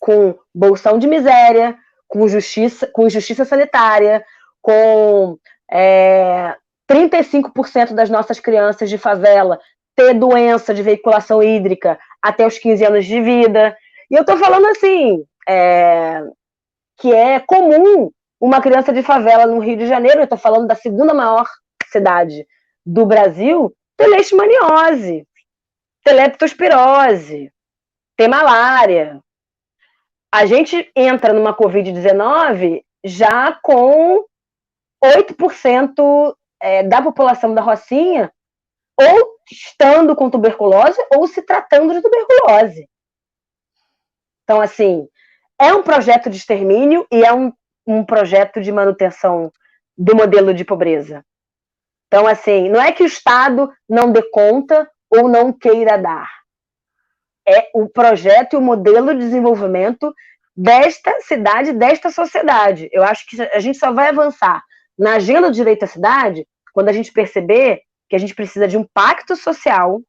[0.00, 4.24] com bolsão de miséria, com justiça, com justiça sanitária,
[4.60, 5.38] com
[5.70, 6.56] é,
[6.90, 9.58] 35% das nossas crianças de favela
[9.96, 13.76] ter doença de veiculação hídrica até os 15 anos de vida.
[14.10, 16.22] E eu estou falando assim, é,
[16.98, 18.10] que é comum
[18.40, 21.48] uma criança de favela no Rio de Janeiro, eu estou falando da segunda maior
[21.86, 22.46] cidade
[22.84, 25.26] do Brasil, ter leishmaniose,
[26.04, 27.50] ter leptospirose,
[28.16, 29.20] ter malária.
[30.32, 34.24] A gente entra numa Covid-19 já com
[35.02, 38.32] 8% é, da população da Rocinha
[38.96, 42.88] ou estando com tuberculose ou se tratando de tuberculose.
[44.44, 45.08] Então, assim,
[45.60, 47.52] é um projeto de extermínio e é um,
[47.86, 49.52] um projeto de manutenção
[49.96, 51.24] do modelo de pobreza.
[52.06, 56.28] Então, assim, não é que o Estado não dê conta ou não queira dar.
[57.46, 60.14] É o projeto e o modelo de desenvolvimento
[60.56, 62.88] desta cidade, desta sociedade.
[62.92, 64.62] Eu acho que a gente só vai avançar
[64.98, 68.76] na agenda do direito à cidade quando a gente perceber que a gente precisa de
[68.76, 70.00] um pacto social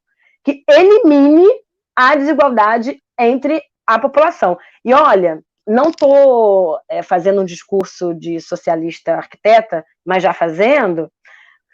[0.44, 1.46] que elimine
[1.94, 4.58] a desigualdade entre a população.
[4.84, 11.10] E olha, não estou é, fazendo um discurso de socialista arquiteta, mas já fazendo,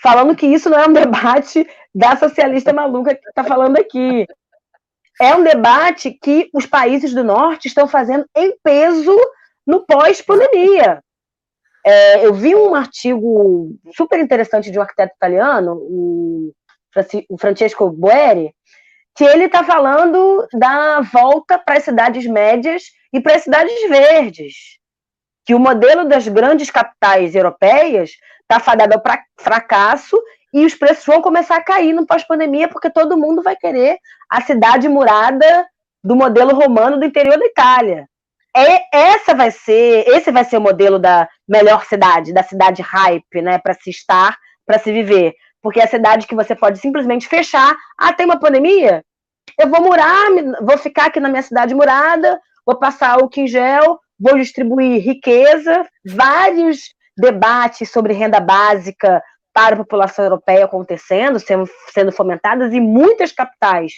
[0.02, 4.26] falando que isso não é um debate da socialista maluca que está falando aqui.
[5.20, 9.16] É um debate que os países do norte estão fazendo em peso
[9.66, 11.02] no pós-pandemia.
[11.84, 16.52] É, eu vi um artigo super interessante de um arquiteto italiano, o
[17.38, 18.54] Francesco Boeri,
[19.16, 24.54] que ele está falando da volta para as cidades médias e para as cidades verdes.
[25.44, 28.12] Que o modelo das grandes capitais europeias
[28.42, 29.02] está fadado ao
[29.38, 30.16] fracasso
[30.52, 33.98] e os preços vão começar a cair no pós-pandemia, porque todo mundo vai querer
[34.30, 35.66] a cidade murada
[36.04, 38.08] do modelo romano do interior da Itália.
[38.54, 43.40] É, essa vai ser, esse vai ser o modelo da melhor cidade, da cidade hype,
[43.40, 44.36] né, para se estar,
[44.66, 45.34] para se viver.
[45.62, 47.74] Porque é a cidade que você pode simplesmente fechar.
[47.98, 49.02] Ah, tem uma pandemia?
[49.58, 50.28] Eu vou morar,
[50.60, 55.86] vou ficar aqui na minha cidade murada, vou passar o em gel, vou distribuir riqueza,
[56.04, 56.78] vários
[57.16, 59.22] debates sobre renda básica
[59.52, 63.92] para a população europeia acontecendo, sendo, sendo fomentadas, e muitas capitais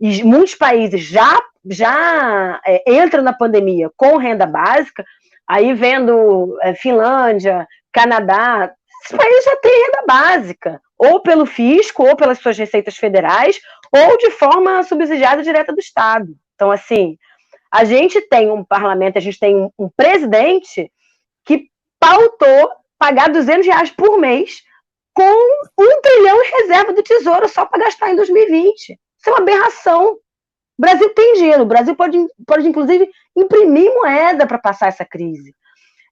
[0.00, 5.04] e muitos países já, já é, entram na pandemia com renda básica,
[5.46, 8.72] aí vendo é, Finlândia, Canadá,
[9.04, 13.60] esses países já têm renda básica, ou pelo fisco, ou pelas suas receitas federais,
[13.92, 16.28] ou de forma subsidiada direta do Estado.
[16.54, 17.16] Então, assim,
[17.72, 20.90] a gente tem um parlamento, a gente tem um, um presidente
[21.44, 21.68] que
[21.98, 24.62] pautou pagar 200 reais por mês
[25.14, 25.22] com
[25.78, 28.98] um trilhão em reserva do Tesouro só para gastar em 2020.
[29.28, 30.12] Isso é uma aberração.
[30.78, 35.54] O Brasil tem dinheiro, o Brasil pode, pode inclusive, imprimir moeda para passar essa crise.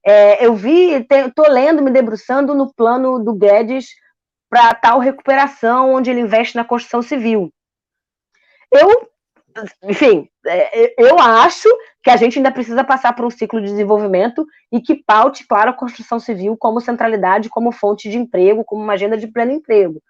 [0.05, 3.87] É, eu vi, estou lendo, me debruçando no plano do Guedes
[4.51, 7.53] para tal recuperação, onde ele investe na construção civil.
[8.73, 9.09] Eu,
[9.85, 11.69] enfim, é, eu acho
[12.03, 15.71] que a gente ainda precisa passar por um ciclo de desenvolvimento e que paute, claro,
[15.71, 20.03] a construção civil como centralidade, como fonte de emprego, como uma agenda de pleno emprego.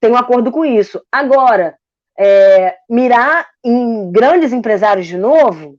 [0.00, 1.00] Tenho um acordo com isso.
[1.10, 1.76] Agora,
[2.22, 5.78] é, mirar em grandes empresários de novo,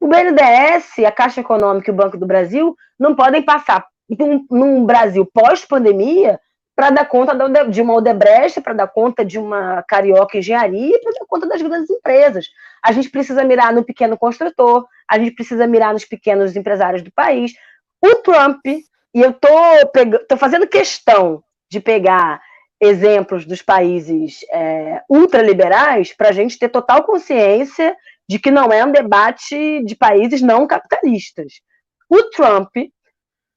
[0.00, 4.86] o BNDES, a Caixa Econômica e o Banco do Brasil não podem passar num, num
[4.86, 6.38] Brasil pós-pandemia
[6.76, 7.34] para dar conta
[7.68, 11.90] de uma Odebrecht, para dar conta de uma Carioca Engenharia, para dar conta das grandes
[11.90, 12.46] empresas.
[12.82, 17.10] A gente precisa mirar no pequeno construtor, a gente precisa mirar nos pequenos empresários do
[17.12, 17.52] país.
[18.00, 18.84] O Trump, e
[19.14, 22.40] eu estou fazendo questão de pegar
[22.80, 27.94] exemplos dos países é, ultraliberais para a gente ter total consciência
[28.28, 31.60] de que não é um debate de países não capitalistas.
[32.08, 32.70] O Trump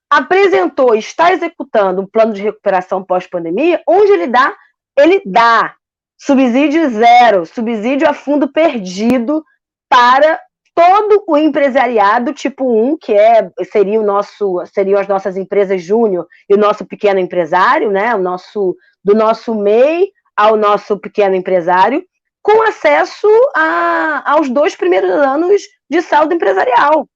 [0.10, 4.56] apresentou, está executando um plano de recuperação pós-pandemia, onde ele dá,
[4.98, 5.76] ele dá
[6.18, 9.44] subsídio zero, subsídio a fundo perdido
[9.90, 10.40] para
[10.76, 16.28] todo o empresariado tipo 1, que é seria o nosso seriam as nossas empresas júnior
[16.50, 22.04] e o nosso pequeno empresário, né, o nosso do nosso MEI ao nosso pequeno empresário,
[22.42, 27.08] com acesso a, aos dois primeiros anos de saldo empresarial,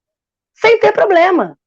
[0.53, 1.57] sem ter problema.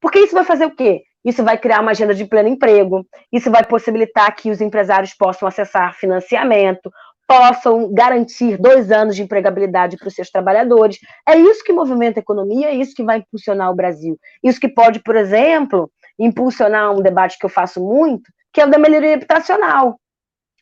[0.00, 1.02] Porque isso vai fazer o quê?
[1.24, 5.46] Isso vai criar uma agenda de pleno emprego, isso vai possibilitar que os empresários possam
[5.46, 6.90] acessar financiamento,
[7.30, 10.98] possam garantir dois anos de empregabilidade para os seus trabalhadores.
[11.28, 14.18] É isso que movimenta a economia, é isso que vai impulsionar o Brasil.
[14.42, 18.68] Isso que pode, por exemplo, impulsionar um debate que eu faço muito, que é o
[18.68, 19.96] da melhoria habitacional.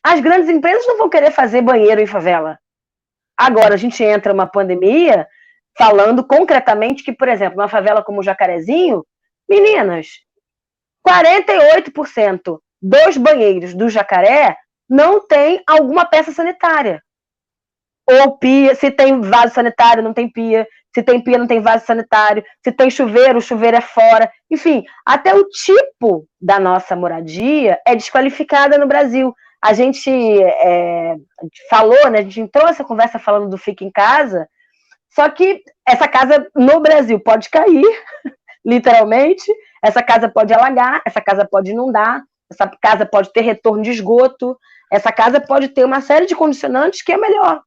[0.03, 2.59] As grandes empresas não vão querer fazer banheiro em favela.
[3.35, 5.27] Agora, a gente entra numa pandemia
[5.75, 9.03] falando concretamente que, por exemplo, uma favela como o Jacarezinho,
[9.49, 10.19] meninas,
[11.07, 14.55] 48% dos banheiros do Jacaré
[14.89, 17.01] não tem alguma peça sanitária.
[18.09, 20.67] Ou pia, se tem vaso sanitário, não tem pia.
[20.95, 22.43] Se tem pia, não tem vaso sanitário.
[22.63, 24.31] Se tem chuveiro, o chuveiro é fora.
[24.49, 29.33] Enfim, até o tipo da nossa moradia é desqualificada no Brasil.
[29.61, 31.15] A gente é,
[31.69, 32.19] falou, né?
[32.19, 34.47] A gente entrou essa conversa falando do fica em casa,
[35.13, 37.85] só que essa casa no Brasil pode cair,
[38.65, 39.51] literalmente.
[39.83, 44.57] Essa casa pode alagar, essa casa pode inundar, essa casa pode ter retorno de esgoto,
[44.91, 47.61] essa casa pode ter uma série de condicionantes que é melhor.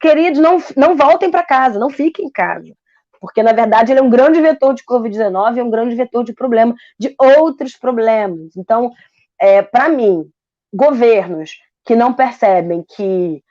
[0.00, 2.72] Queridos, não, não voltem para casa, não fiquem em casa.
[3.20, 6.32] Porque, na verdade, ele é um grande vetor de Covid-19, é um grande vetor de
[6.32, 8.56] problema, de outros problemas.
[8.56, 8.90] Então,
[9.40, 10.28] é, para mim,
[10.74, 11.52] governos
[11.84, 13.42] que não percebem que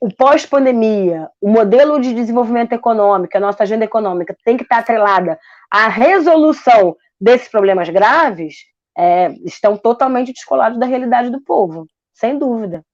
[0.00, 5.38] o pós-pandemia, o modelo de desenvolvimento econômico, a nossa agenda econômica tem que estar atrelada
[5.70, 8.64] à resolução desses problemas graves,
[8.96, 11.86] é, estão totalmente descolados da realidade do povo,
[12.20, 12.84] sem dúvida.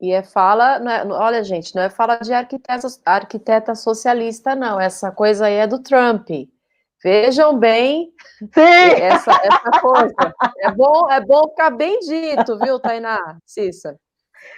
[0.00, 4.80] E é fala, é, olha, gente, não é fala de arquiteta, arquiteta socialista, não.
[4.80, 6.28] Essa coisa aí é do Trump.
[7.04, 8.12] Vejam bem
[9.00, 10.14] essa, essa coisa.
[10.58, 13.96] É bom, é bom ficar bem dito, viu, Tainá, Cissa?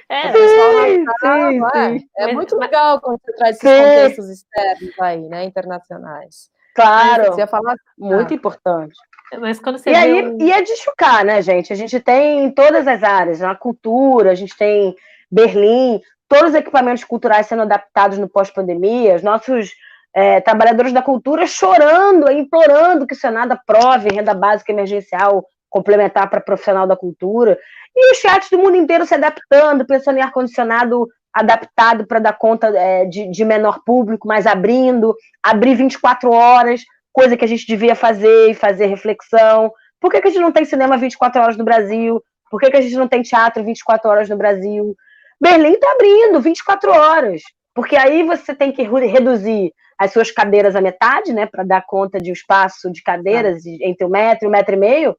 [0.09, 3.83] É, sim, sim, é, é muito legal quando você traz esses sim.
[3.83, 6.51] contextos externos aí, né, internacionais.
[6.75, 8.37] Claro, você ia falar, muito ah.
[8.37, 8.95] importante.
[9.41, 10.39] Mas quando você e aí, um...
[10.41, 11.73] e é de chocar, né, gente?
[11.73, 14.95] A gente tem em todas as áreas, na cultura, a gente tem
[15.31, 19.73] Berlim, todos os equipamentos culturais sendo adaptados no pós-pandemia, os nossos
[20.15, 26.41] é, trabalhadores da cultura chorando, implorando que o Senado aprove renda básica emergencial complementar para
[26.41, 27.59] profissional da cultura,
[27.97, 32.69] e os chats do mundo inteiro se adaptando, pensando em ar-condicionado adaptado para dar conta
[32.69, 36.83] é, de, de menor público, mas abrindo, abrir 24 horas,
[37.15, 39.73] coisa que a gente devia fazer e fazer reflexão.
[40.01, 42.21] Por que, que a gente não tem cinema 24 horas no Brasil?
[42.51, 44.95] Por que, que a gente não tem teatro 24 horas no Brasil?
[45.41, 47.43] Berlim está abrindo 24 horas,
[47.73, 52.19] porque aí você tem que reduzir as suas cadeiras à metade, né, para dar conta
[52.19, 55.17] de um espaço de cadeiras entre um metro e um metro e meio.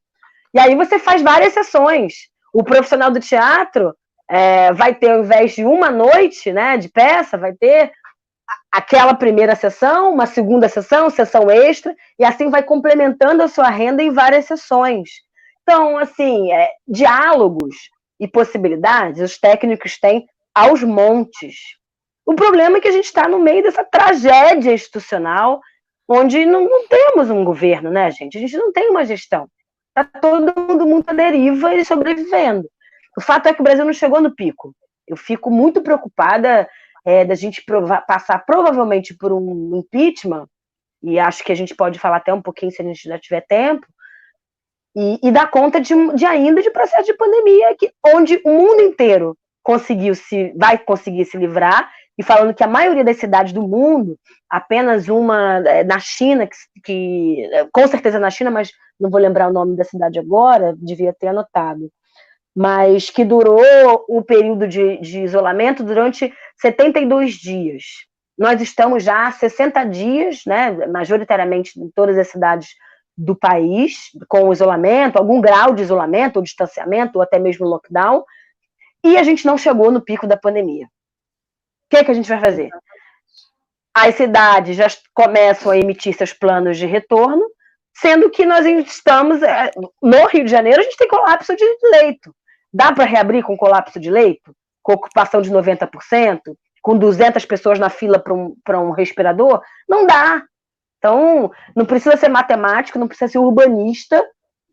[0.54, 2.14] E aí você faz várias sessões.
[2.54, 3.96] O profissional do teatro
[4.30, 7.92] é, vai ter, ao invés de uma noite né, de peça, vai ter
[8.76, 14.04] aquela primeira sessão, uma segunda sessão, sessão extra, e assim vai complementando a sua renda
[14.04, 15.10] em várias sessões.
[15.64, 17.74] Então, assim, é, diálogos
[18.20, 21.56] e possibilidades os técnicos têm aos montes.
[22.26, 25.62] O problema é que a gente está no meio dessa tragédia institucional,
[26.06, 28.38] onde não, não, temos um governo, né, gente?
[28.38, 29.48] A gente não tem uma gestão.
[29.98, 32.70] Está todo mundo muito à deriva e sobrevivendo.
[33.18, 34.76] O fato é que o Brasil não chegou no pico.
[35.08, 36.68] Eu fico muito preocupada
[37.06, 40.48] é, da gente prova passar provavelmente por um impeachment,
[41.04, 43.46] e acho que a gente pode falar até um pouquinho se a gente já tiver
[43.48, 43.86] tempo,
[44.96, 48.82] e, e dar conta de, de, ainda de processo de pandemia, que, onde o mundo
[48.82, 53.68] inteiro conseguiu se, vai conseguir se livrar, e falando que a maioria das cidades do
[53.68, 54.18] mundo,
[54.50, 59.50] apenas uma é, na China, que, que com certeza na China, mas não vou lembrar
[59.50, 61.92] o nome da cidade agora, devia ter anotado,
[62.56, 63.62] mas que durou
[64.08, 67.84] o período de, de isolamento durante 72 dias.
[68.38, 72.70] Nós estamos já há 60 dias, né, majoritariamente em todas as cidades
[73.18, 78.26] do país, com isolamento, algum grau de isolamento, ou distanciamento, ou até mesmo lockdown,
[79.04, 80.86] e a gente não chegou no pico da pandemia.
[80.86, 80.90] O
[81.90, 82.70] que, é que a gente vai fazer?
[83.94, 87.48] As cidades já começam a emitir seus planos de retorno,
[87.96, 92.36] sendo que nós estamos, é, no Rio de Janeiro, a gente tem colapso de leito.
[92.74, 94.54] Dá para reabrir com colapso de leito?
[94.86, 96.40] Com ocupação de 90%?
[96.80, 99.60] Com 200 pessoas na fila para um, um respirador?
[99.90, 100.44] Não dá.
[101.00, 104.24] Então, não precisa ser matemático, não precisa ser urbanista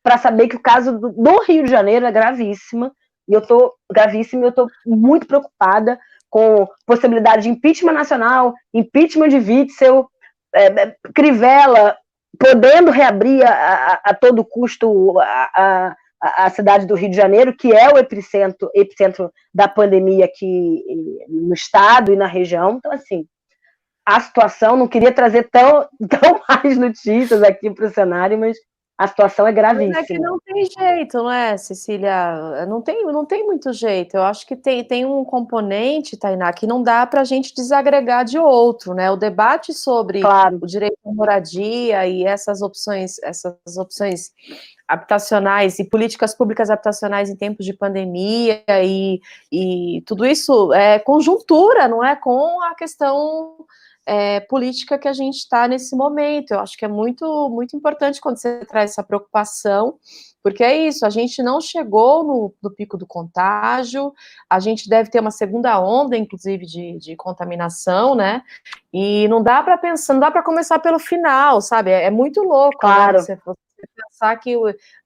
[0.02, 2.92] para saber que o caso do, do, Rio de Janeiro é gravíssimo.
[3.26, 5.98] E eu estou gravíssimo, eu estou muito preocupada
[6.28, 10.10] com possibilidade de impeachment nacional, impeachment de Witzel,
[10.54, 11.96] é, é Crivella
[12.38, 17.72] podendo reabrir a, a, a todo custo a, a, cidade do Rio de Janeiro, que
[17.72, 20.84] é o epicentro, epicentro da pandemia aqui
[21.28, 22.76] no estado e na região.
[22.76, 23.26] Então, assim,
[24.06, 28.56] a situação, não queria trazer tão, tão mais notícias aqui para o cenário, mas
[29.03, 29.94] a situação é gravíssima.
[29.94, 32.66] Mas é que não tem jeito, não é, Cecília?
[32.66, 34.16] Não tem, não tem muito jeito.
[34.16, 38.24] Eu acho que tem, tem um componente, Tainá, que não dá para a gente desagregar
[38.24, 39.11] de outro, né?
[39.11, 40.59] O debate sobre claro.
[40.62, 44.30] o direito à moradia e essas opções, essas opções
[44.86, 51.88] habitacionais e políticas públicas habitacionais em tempos de pandemia e, e tudo isso é conjuntura,
[51.88, 52.14] não é?
[52.14, 53.66] Com a questão
[54.07, 56.53] é, política que a gente está nesse momento.
[56.53, 59.98] Eu acho que é muito, muito importante quando você traz essa preocupação,
[60.42, 64.12] porque é isso, a gente não chegou no, no pico do contágio,
[64.50, 68.42] a gente deve ter uma segunda onda, inclusive, de, de contaminação, né?
[68.92, 71.90] E não dá para pensar, não dá para começar pelo final, sabe?
[71.90, 73.18] É, é muito louco né, claro.
[73.18, 73.24] né?
[73.24, 73.38] você,
[73.94, 74.56] pensar que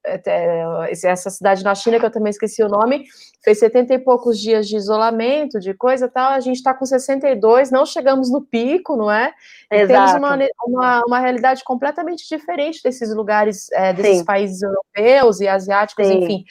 [0.03, 3.05] é, essa cidade na China, que eu também esqueci o nome,
[3.43, 6.85] fez 70 e poucos dias de isolamento, de coisa e tal, a gente está com
[6.85, 9.33] 62, não chegamos no pico, não é?
[9.71, 14.25] E temos uma, uma, uma, realidade completamente diferente desses lugares, é, desses Sim.
[14.25, 16.23] países europeus e asiáticos, Sim.
[16.23, 16.45] enfim.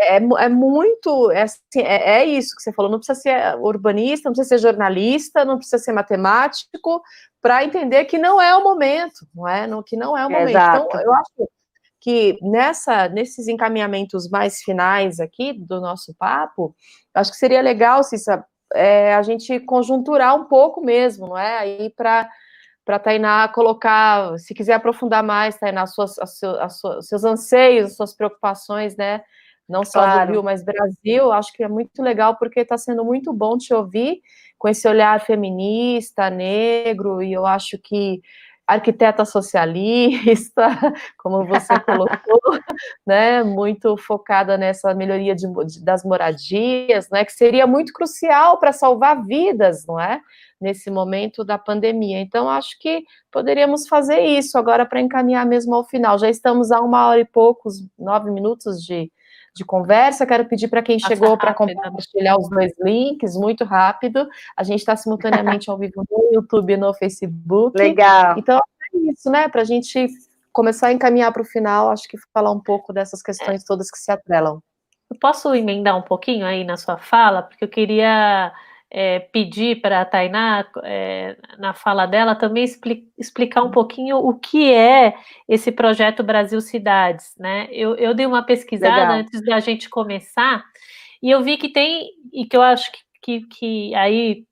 [0.00, 4.28] É, é, muito, é, assim, é, é, isso que você falou, não precisa ser urbanista,
[4.28, 7.02] não precisa ser jornalista, não precisa ser matemático,
[7.40, 9.66] para entender que não é o momento, não é?
[9.66, 10.50] No, que não é o momento.
[10.50, 10.86] Exato.
[10.88, 11.48] Então, eu acho
[12.00, 16.74] que nessa, nesses encaminhamentos mais finais aqui do nosso papo,
[17.14, 18.44] acho que seria legal, Cissa,
[18.74, 21.58] é, a gente conjunturar um pouco mesmo, não é?
[21.58, 22.28] Aí para
[22.84, 28.14] para Tainá colocar, se quiser aprofundar mais, Tainá, suas, as as suas, seus anseios, suas
[28.14, 29.20] preocupações, né?
[29.68, 30.26] Não só claro.
[30.28, 33.74] do Rio, mas Brasil, acho que é muito legal, porque está sendo muito bom te
[33.74, 34.22] ouvir
[34.56, 38.22] com esse olhar feminista, negro, e eu acho que
[38.68, 40.68] arquiteta socialista,
[41.16, 42.60] como você colocou,
[43.06, 45.46] né, muito focada nessa melhoria de,
[45.82, 50.20] das moradias, né, que seria muito crucial para salvar vidas, não é?
[50.60, 52.20] Nesse momento da pandemia.
[52.20, 56.18] Então, acho que poderíamos fazer isso agora para encaminhar mesmo ao final.
[56.18, 59.10] Já estamos a uma hora e poucos, nove minutos de,
[59.58, 60.24] de conversa.
[60.24, 64.26] Quero pedir para quem chegou para compartilhar os dois links, muito rápido.
[64.56, 67.76] A gente está simultaneamente ao vivo no YouTube e no Facebook.
[67.76, 68.38] Legal.
[68.38, 69.48] Então, é isso, né?
[69.48, 70.08] Para a gente
[70.52, 73.98] começar a encaminhar para o final, acho que falar um pouco dessas questões todas que
[73.98, 74.62] se atrelam.
[75.10, 78.52] Eu posso emendar um pouquinho aí na sua fala, porque eu queria
[78.90, 84.38] é, pedir para a Tainá, é, na fala dela, também expli explicar um pouquinho o
[84.38, 85.14] que é
[85.46, 87.34] esse projeto Brasil Cidades.
[87.38, 87.68] Né?
[87.70, 89.12] Eu, eu dei uma pesquisada Legal.
[89.18, 90.64] antes da gente começar,
[91.22, 94.44] e eu vi que tem, e que eu acho que, que, que aí,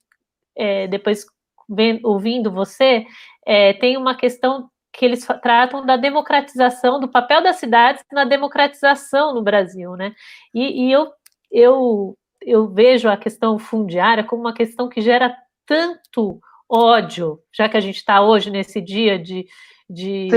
[0.57, 1.25] é, depois
[1.69, 3.07] vendo, ouvindo você,
[3.47, 9.35] é, tem uma questão que eles tratam da democratização, do papel das cidades na democratização
[9.35, 10.15] no Brasil, né?
[10.55, 11.13] E, e eu,
[11.51, 12.17] eu
[12.47, 15.37] eu vejo a questão fundiária como uma questão que gera
[15.67, 19.47] tanto ódio, já que a gente está hoje nesse dia de,
[19.91, 20.29] de,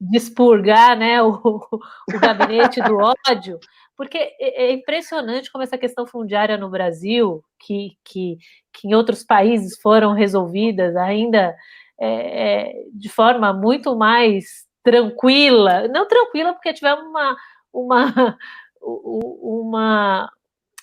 [0.00, 3.60] de expurgar né, o, o gabinete do ódio,
[3.96, 8.38] porque é, é impressionante como essa questão fundiária no Brasil, que, que,
[8.72, 11.54] que em outros países foram resolvidas ainda
[12.00, 17.36] é, é, de forma muito mais tranquila, não tranquila porque tivemos uma,
[17.72, 18.38] uma,
[18.82, 20.32] uma,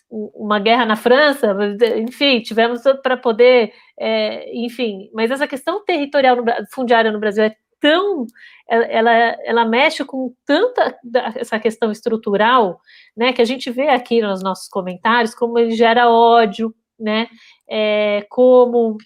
[0.09, 1.55] uma guerra na França,
[1.97, 6.43] enfim, tivemos para poder, é, enfim, mas essa questão territorial no,
[6.73, 8.25] fundiária no Brasil é tão,
[8.67, 10.97] ela, ela mexe com tanta
[11.35, 12.79] essa questão estrutural,
[13.15, 17.27] né, que a gente vê aqui nos nossos comentários como ele gera ódio, né,
[17.69, 18.97] é, como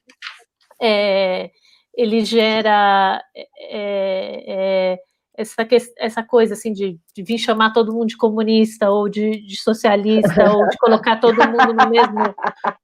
[0.81, 1.51] é,
[1.95, 4.99] ele gera é, é
[5.35, 5.67] essa,
[5.97, 10.51] essa coisa assim de, de, vir chamar todo mundo de comunista ou de, de socialista
[10.51, 12.35] ou de colocar todo mundo no mesmo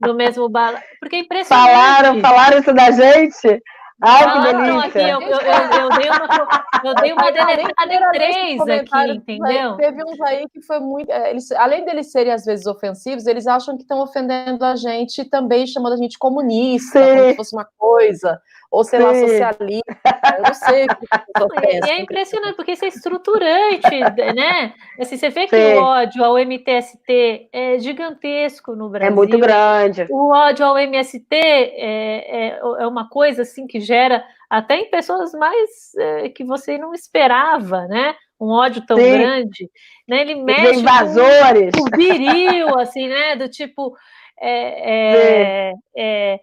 [0.02, 3.62] no mesmo bala porque é impressionante falaram falaram isso da gente
[4.02, 4.80] Ai, que delícia.
[4.80, 9.76] Aqui, eu, eu, eu, eu, dei uma, eu dei uma deletada em três aqui, entendeu?
[9.76, 11.12] Teve uns aí que foi muito.
[11.12, 15.26] É, eles, além deles serem às vezes ofensivos, eles acham que estão ofendendo a gente
[15.26, 17.10] também, chamando a gente comunista, Sim.
[17.10, 18.42] como se fosse uma coisa
[18.72, 19.06] ou sei Sim.
[19.06, 19.98] lá, socialista,
[20.38, 21.08] eu não sei o que
[21.88, 24.00] E é impressionante, porque isso é estruturante,
[24.36, 24.74] né?
[25.00, 25.74] Assim, você vê que Sim.
[25.76, 29.12] o ódio ao MTST é gigantesco no Brasil.
[29.12, 30.06] É muito grande.
[30.10, 35.32] O ódio ao MST é, é, é uma coisa assim que gera até em pessoas
[35.34, 38.16] mais é, que você não esperava, né?
[38.40, 39.18] Um ódio tão Sim.
[39.18, 39.70] grande,
[40.08, 40.22] né?
[40.22, 41.72] Ele mexe invasores.
[41.76, 43.36] com o viril, assim, né?
[43.36, 43.94] Do tipo
[44.42, 46.40] é, é,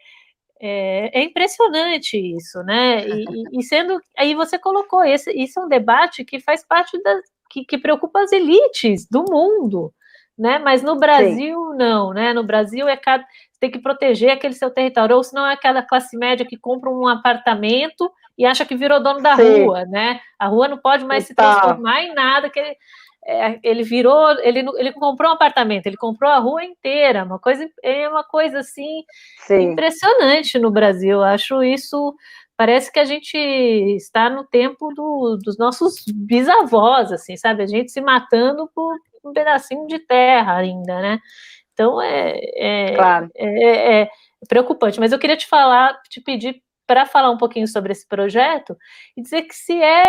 [0.61, 3.07] é é, impressionante isso, né?
[3.07, 3.25] E,
[3.59, 7.65] e, sendo aí você colocou esse, isso é um debate que faz parte da que,
[7.65, 9.93] que preocupa as elites do mundo,
[10.37, 10.59] né?
[10.59, 11.77] Mas no Brasil Sim.
[11.77, 12.33] não, né?
[12.33, 13.25] No Brasil é cada
[13.59, 17.09] tem que proteger aquele seu território, ou senão é aquela classe média que compra um
[17.09, 19.65] apartamento e acha que virou dono da Sim.
[19.65, 20.21] rua, né?
[20.39, 22.61] A rua não pode mais se transformar em nada que
[23.27, 27.69] é, ele virou, ele, ele comprou um apartamento, ele comprou a rua inteira, uma coisa,
[27.83, 29.03] é uma coisa assim
[29.39, 29.73] Sim.
[29.73, 31.23] impressionante no Brasil.
[31.23, 32.15] Acho isso,
[32.57, 37.65] parece que a gente está no tempo do, dos nossos bisavós, assim, sabe?
[37.65, 41.19] A gente se matando por um pedacinho de terra ainda, né?
[41.73, 43.29] Então é, é, claro.
[43.35, 44.09] é, é
[44.49, 45.01] preocupante.
[45.01, 48.77] Mas eu queria te falar, te pedir para falar um pouquinho sobre esse projeto
[49.17, 50.05] e dizer que se é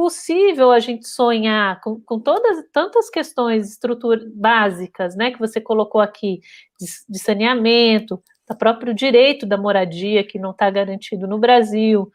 [0.00, 6.00] possível a gente sonhar com, com todas tantas questões estruturas básicas, né, que você colocou
[6.00, 6.40] aqui,
[6.80, 8.18] de, de saneamento,
[8.48, 12.10] do próprio direito da moradia que não está garantido no Brasil,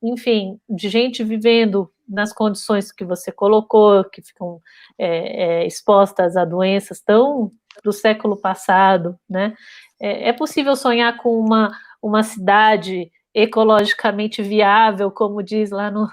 [0.00, 4.60] enfim, de gente vivendo nas condições que você colocou, que ficam
[4.96, 7.50] é, é, expostas a doenças tão
[7.82, 9.52] do século passado, né?
[10.00, 16.08] É, é possível sonhar com uma, uma cidade ecologicamente viável, como diz lá no,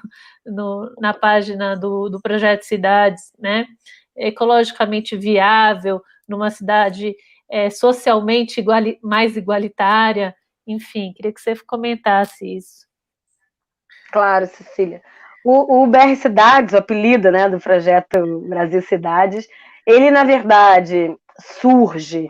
[0.45, 3.65] no, na página do, do projeto Cidades, né?
[4.13, 7.15] Ecologicamente viável, numa cidade
[7.49, 10.35] é, socialmente iguali, mais igualitária,
[10.67, 12.85] enfim, queria que você comentasse isso.
[14.11, 15.01] Claro, Cecília.
[15.45, 19.47] O, o BR Cidades, o apelido né, do projeto Brasil Cidades,
[19.87, 22.29] ele, na verdade, surge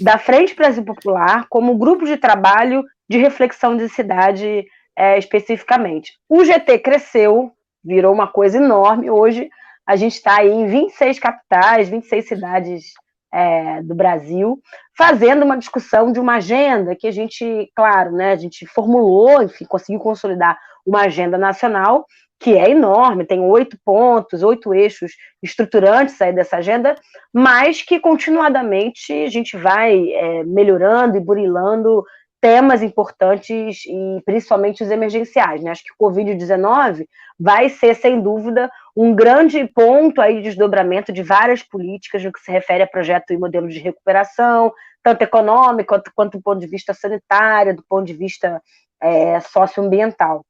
[0.00, 4.64] da Frente Brasil Popular como grupo de trabalho de reflexão de cidade
[4.96, 6.12] é, especificamente.
[6.28, 7.52] O GT cresceu,
[7.84, 9.10] virou uma coisa enorme.
[9.10, 9.48] Hoje
[9.86, 12.84] a gente está aí em 26 capitais, 26 cidades
[13.32, 14.60] é, do Brasil,
[14.96, 19.64] fazendo uma discussão de uma agenda que a gente, claro, né, a gente formulou, enfim,
[19.64, 20.56] conseguiu consolidar
[20.86, 22.06] uma agenda nacional
[22.38, 25.12] que é enorme, tem oito pontos, oito eixos
[25.42, 26.94] estruturantes aí dessa agenda,
[27.32, 32.04] mas que continuadamente a gente vai é, melhorando e burilando
[32.44, 35.62] temas importantes e principalmente os emergenciais.
[35.62, 35.70] Né?
[35.70, 37.06] Acho que o Covid-19
[37.40, 42.40] vai ser, sem dúvida, um grande ponto aí de desdobramento de várias políticas no que
[42.40, 44.70] se refere a projeto e modelo de recuperação,
[45.02, 48.60] tanto econômico quanto, quanto do ponto de vista sanitário, do ponto de vista
[49.02, 50.44] é, socioambiental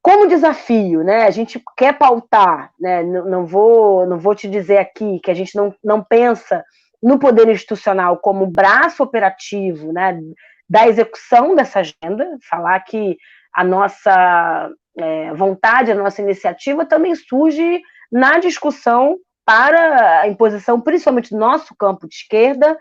[0.00, 1.24] como desafio, né?
[1.24, 3.02] A gente quer pautar, né?
[3.02, 6.64] Não, não, vou, não vou te dizer aqui que a gente não, não pensa
[7.02, 10.18] no poder institucional como braço operativo, né?
[10.70, 13.18] Da execução dessa agenda, falar que
[13.52, 21.30] a nossa é, vontade, a nossa iniciativa também surge na discussão para a imposição, principalmente
[21.30, 22.78] do nosso campo de esquerda,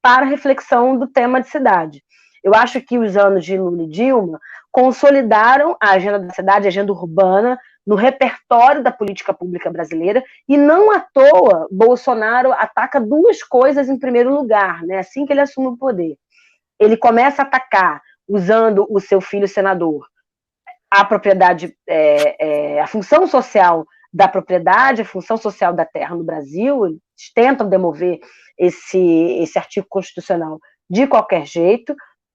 [0.00, 2.02] para a reflexão do tema de cidade.
[2.42, 4.40] Eu acho que os anos de Lula e Dilma
[4.72, 10.56] consolidaram a agenda da cidade, a agenda urbana, no repertório da política pública brasileira, e
[10.56, 14.98] não à toa Bolsonaro ataca duas coisas em primeiro lugar, né?
[14.98, 16.16] Assim que ele assume o poder.
[16.78, 20.06] Ele começa a atacar, usando o seu filho senador,
[20.90, 26.24] a propriedade, é, é, a função social da propriedade, a função social da terra no
[26.24, 27.00] Brasil, eles
[27.34, 28.18] tentam demover
[28.58, 28.98] esse,
[29.40, 30.58] esse artigo constitucional
[30.88, 31.94] de qualquer jeito,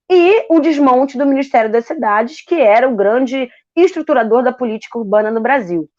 [0.10, 5.32] e o desmonte do Ministério das Cidades, que era o grande estruturador da política urbana
[5.32, 5.90] no Brasil.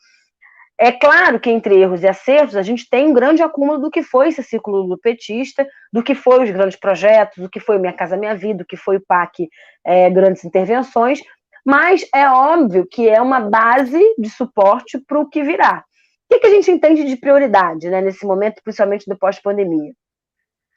[0.84, 4.02] É claro que entre erros e acertos a gente tem um grande acúmulo do que
[4.02, 7.92] foi esse ciclo do petista, do que foi os grandes projetos, do que foi Minha
[7.92, 9.48] Casa Minha Vida, do que foi o PAC,
[9.86, 11.22] é, grandes intervenções,
[11.64, 15.84] mas é óbvio que é uma base de suporte para o que virá.
[16.28, 19.92] O que, que a gente entende de prioridade né, nesse momento, principalmente do pós-pandemia?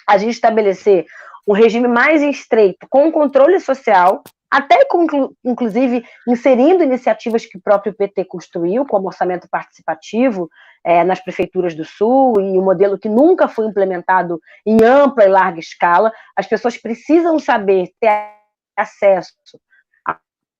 [0.08, 1.08] A gente estabelecer
[1.48, 4.22] um regime mais estreito, com controle social,
[4.56, 5.06] até com,
[5.44, 10.50] inclusive inserindo iniciativas que o próprio PT construiu, como orçamento participativo
[10.82, 15.28] é, nas prefeituras do Sul e um modelo que nunca foi implementado em ampla e
[15.28, 16.10] larga escala.
[16.38, 18.32] As pessoas precisam saber ter
[18.78, 19.34] acesso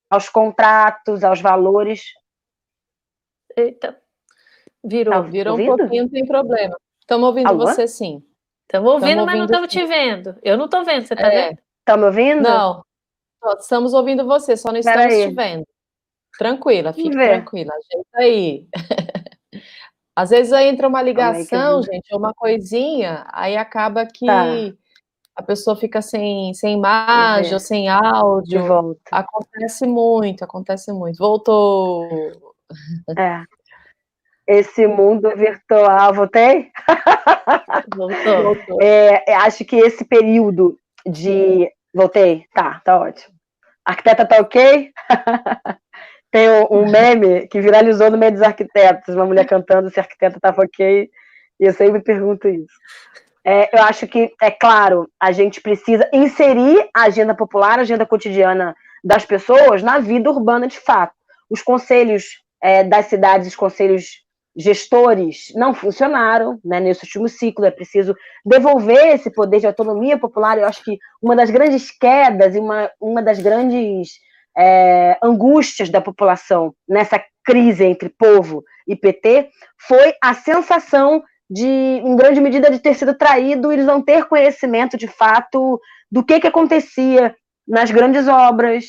[0.10, 2.04] aos contratos, aos valores.
[3.56, 3.98] Eita,
[4.84, 5.74] virou, tá virou ouvindo?
[5.74, 6.76] um pouquinho, não tem problema.
[7.00, 7.66] Estamos ouvindo Alô?
[7.66, 8.22] você sim.
[8.64, 10.38] Estamos ouvindo, ouvindo, mas não estamos te vendo.
[10.44, 11.48] Eu não estou vendo, você está é.
[11.48, 11.60] vendo?
[11.80, 12.44] Está me ouvindo?
[12.44, 12.85] Não.
[13.60, 15.66] Estamos ouvindo você, só não estamos te vendo.
[16.38, 17.72] Tranquila, fique tranquila.
[17.74, 18.68] Ajeita aí.
[20.16, 24.46] Às vezes aí entra uma ligação, gente, ou uma coisinha, aí acaba que tá.
[25.36, 28.98] a pessoa fica sem, sem imagem ou sem áudio.
[29.12, 31.18] Acontece muito, acontece muito.
[31.18, 32.08] Voltou.
[33.18, 33.46] É
[34.48, 36.14] esse mundo virtual.
[36.14, 36.72] Voltei?
[37.96, 38.44] Voltou.
[38.44, 38.82] Voltou.
[38.82, 41.70] É, é, acho que esse período de.
[41.94, 42.46] Voltei?
[42.54, 43.35] Tá, tá ótimo.
[43.86, 44.92] Arquiteta tá ok?
[46.32, 50.38] Tem um, meme que viralizou no meio dos arquitetos, uma mulher cantando se a arquiteta
[50.38, 51.10] estava ok,
[51.60, 52.74] e eu sempre pergunto isso.
[53.46, 58.06] É, eu acho que, é claro, a gente precisa inserir a agenda popular, a agenda
[58.06, 61.14] cotidiana das pessoas na vida urbana de fato.
[61.48, 64.25] Os conselhos é, das cidades, os conselhos
[64.56, 68.16] gestores não funcionaram né, nesse último ciclo, é preciso
[68.46, 70.58] devolver esse poder de autonomia popular.
[70.58, 74.14] Eu acho que uma das grandes quedas e uma, uma das grandes
[74.58, 79.50] é, angústias da população nessa crise entre povo e PT
[79.88, 84.26] foi a sensação de, em grande medida, de ter sido traído e de não ter
[84.26, 85.80] conhecimento de fato
[86.12, 87.36] do que, que acontecia
[87.68, 88.86] nas grandes obras,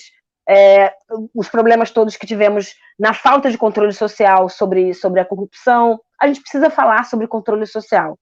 [0.48, 0.93] é,
[1.35, 6.01] os problemas todos que tivemos na falta de controle social sobre, sobre a corrupção.
[6.20, 8.18] A gente precisa falar sobre controle social.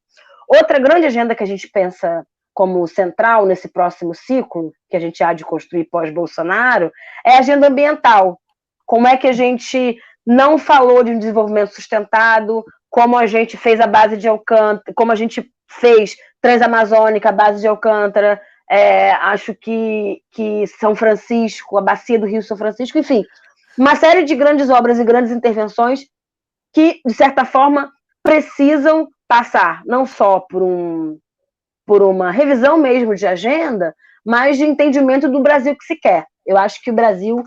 [0.49, 5.23] Outra grande agenda que a gente pensa como central nesse próximo ciclo, que a gente
[5.23, 6.93] há de construir pós-Bolsonaro,
[7.27, 8.39] é a agenda ambiental.
[8.87, 13.81] Como é que a gente não falou de um desenvolvimento sustentado, como a gente fez
[13.81, 18.41] a base de Alcântara, como a gente fez Transamazônica, a base de Alcântara,
[18.71, 23.25] é, acho que, que São Francisco, a bacia do Rio São Francisco, enfim,
[23.77, 26.07] uma série de grandes obras e grandes intervenções
[26.73, 27.91] que, de certa forma,
[28.23, 31.19] precisam passar não só por, um,
[31.87, 36.27] por uma revisão mesmo de agenda, mas de entendimento do Brasil que se quer.
[36.47, 37.43] Eu acho que o Brasil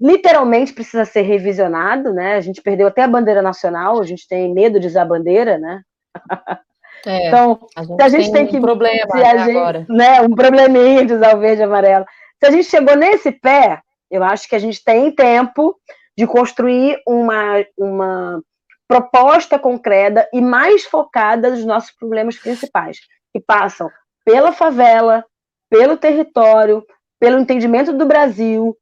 [0.00, 2.34] literalmente precisa ser revisionado, né?
[2.34, 5.58] A gente perdeu até a bandeira nacional, a gente tem medo de usar a bandeira,
[5.58, 5.82] né?
[7.06, 8.56] É, então, a gente, a gente tem, tem, que.
[8.58, 9.86] Um problema né, gente, agora.
[9.88, 12.04] Né, um probleminha de usar o verde e amarelo.
[12.38, 13.80] Se a gente chegou nesse pé,
[14.10, 15.76] eu acho que a gente tem tempo
[16.16, 18.42] de construir uma, uma
[18.86, 22.98] proposta concreta e mais focada nos nossos problemas principais,
[23.32, 23.90] que passam
[24.24, 25.24] pela favela,
[25.70, 26.84] pelo território,
[27.18, 28.76] pelo entendimento do Brasil,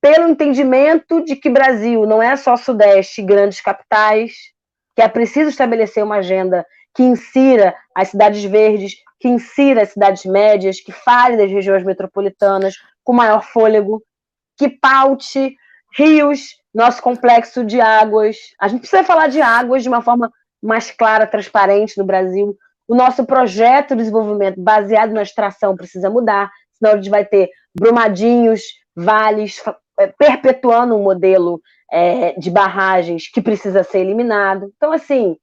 [0.00, 4.32] pelo entendimento de que Brasil não é só Sudeste e grandes capitais,
[4.94, 6.64] que é preciso estabelecer uma agenda
[6.96, 12.74] que insira as cidades verdes, que insira as cidades médias, que fale das regiões metropolitanas
[13.04, 14.02] com maior fôlego,
[14.56, 15.54] que paute
[15.96, 18.36] rios, nosso complexo de águas.
[18.58, 20.32] A gente precisa falar de águas de uma forma
[20.62, 22.56] mais clara, transparente no Brasil.
[22.88, 27.50] O nosso projeto de desenvolvimento baseado na extração precisa mudar, senão a gente vai ter
[27.74, 28.62] brumadinhos,
[28.94, 29.62] vales,
[29.98, 31.60] é, perpetuando um modelo
[31.92, 34.72] é, de barragens que precisa ser eliminado.
[34.76, 35.36] Então, assim,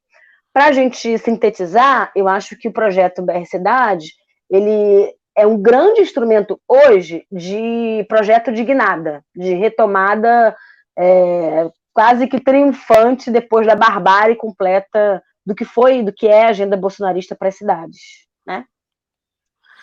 [0.53, 4.13] para a gente sintetizar, eu acho que o projeto BR Cidade,
[4.49, 10.55] ele é um grande instrumento hoje de projeto de guinada, de retomada
[10.97, 16.49] é, quase que triunfante depois da barbárie completa do que foi, do que é a
[16.49, 18.65] agenda bolsonarista para as cidades, né?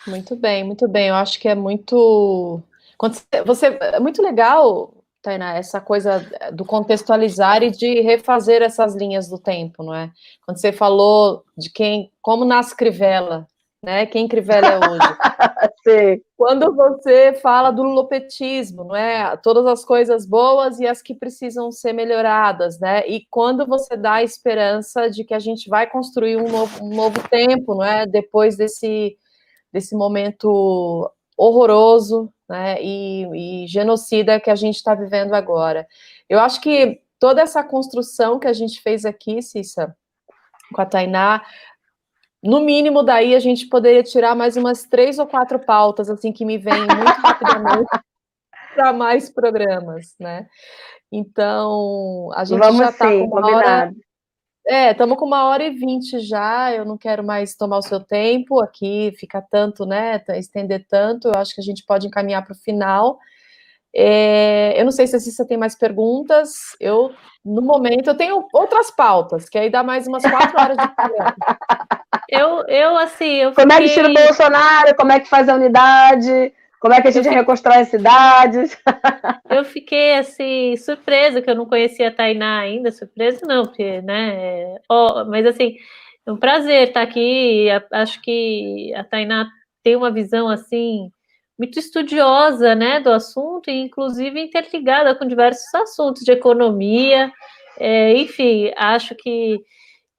[0.07, 1.09] Muito bem, muito bem.
[1.09, 2.63] Eu acho que é muito,
[3.45, 9.37] você é muito legal Tainá, essa coisa do contextualizar e de refazer essas linhas do
[9.37, 10.11] tempo, não é?
[10.45, 13.47] Quando você falou de quem, como nasce Crivella,
[13.83, 14.05] né?
[14.05, 14.99] Quem Crivella é hoje?
[15.83, 16.21] Sim.
[16.37, 19.35] Quando você fala do lulopetismo, não é?
[19.37, 23.07] Todas as coisas boas e as que precisam ser melhoradas, né?
[23.07, 26.95] E quando você dá a esperança de que a gente vai construir um novo, um
[26.95, 28.05] novo tempo, não é?
[28.05, 29.17] Depois desse,
[29.73, 31.11] desse momento
[31.41, 35.87] horroroso, né, e, e genocida que a gente está vivendo agora.
[36.29, 39.95] Eu acho que toda essa construção que a gente fez aqui, Cissa,
[40.71, 41.43] com a Tainá,
[42.43, 46.45] no mínimo daí a gente poderia tirar mais umas três ou quatro pautas, assim, que
[46.45, 47.89] me vêm muito rapidamente
[48.75, 50.47] para mais programas, né?
[51.11, 53.91] Então, a gente Vamos já está com uma hora
[54.71, 56.73] é, estamos com uma hora e vinte já.
[56.73, 60.21] Eu não quero mais tomar o seu tempo aqui, ficar tanto, né?
[60.29, 61.27] Estender tanto.
[61.27, 63.19] Eu acho que a gente pode encaminhar para o final.
[63.93, 66.75] É, eu não sei se você tem mais perguntas.
[66.79, 67.11] Eu,
[67.43, 71.35] no momento, eu tenho outras pautas, que aí dá mais umas quatro horas de programa.
[72.29, 74.95] Eu, eu, assim, eu Como é que tira o Bolsonaro?
[74.95, 76.53] Como é que faz a unidade?
[76.81, 78.75] Como é que a gente reconstrói as cidades?
[79.47, 84.77] Eu fiquei assim, surpresa, que eu não conhecia a Tainá ainda, surpresa não, porque, né?
[84.89, 85.75] Oh, mas assim,
[86.25, 87.67] é um prazer estar aqui.
[87.91, 89.47] Acho que a Tainá
[89.83, 91.11] tem uma visão assim
[91.59, 97.31] muito estudiosa, né, do assunto e inclusive interligada com diversos assuntos de economia.
[97.77, 99.59] É, enfim, acho que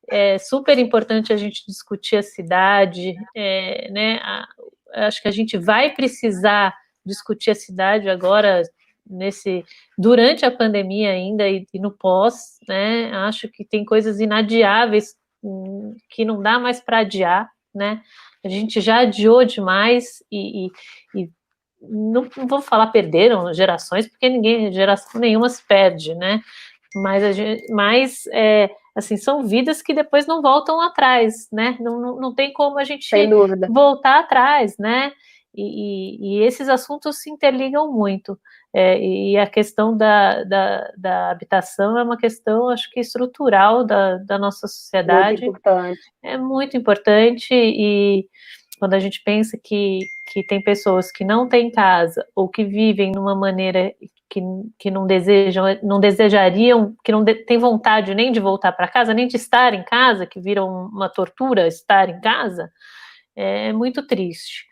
[0.09, 4.47] é super importante a gente discutir a cidade, é, né, a,
[4.95, 6.75] acho que a gente vai precisar
[7.05, 8.63] discutir a cidade agora
[9.09, 9.65] nesse
[9.99, 13.11] durante a pandemia ainda e, e no pós, né?
[13.13, 18.01] Acho que tem coisas inadiáveis hum, que não dá mais para adiar, né?
[18.45, 20.71] A gente já adiou demais e, e,
[21.17, 21.31] e
[21.81, 26.41] não, não, vou falar perderam gerações, porque ninguém, geração nenhuma se perde, né?
[26.95, 31.77] Mas, a gente, mas é, assim, são vidas que depois não voltam atrás, né?
[31.81, 33.09] Não, não, não tem como a gente
[33.71, 35.13] voltar atrás, né?
[35.55, 38.39] E, e, e, esses assuntos se interligam muito.
[38.75, 44.17] É, e a questão da, da, da, habitação é uma questão, acho que, estrutural da,
[44.17, 45.43] da nossa sociedade.
[45.43, 46.01] Muito importante.
[46.23, 48.27] É muito importante e
[48.79, 50.01] quando a gente pensa que,
[50.33, 53.93] que tem pessoas que não têm casa ou que vivem numa maneira
[54.33, 54.41] que,
[54.79, 59.13] que não desejam, não desejariam, que não de, tem vontade nem de voltar para casa,
[59.13, 62.71] nem de estar em casa, que viram uma tortura estar em casa,
[63.37, 64.65] é muito triste,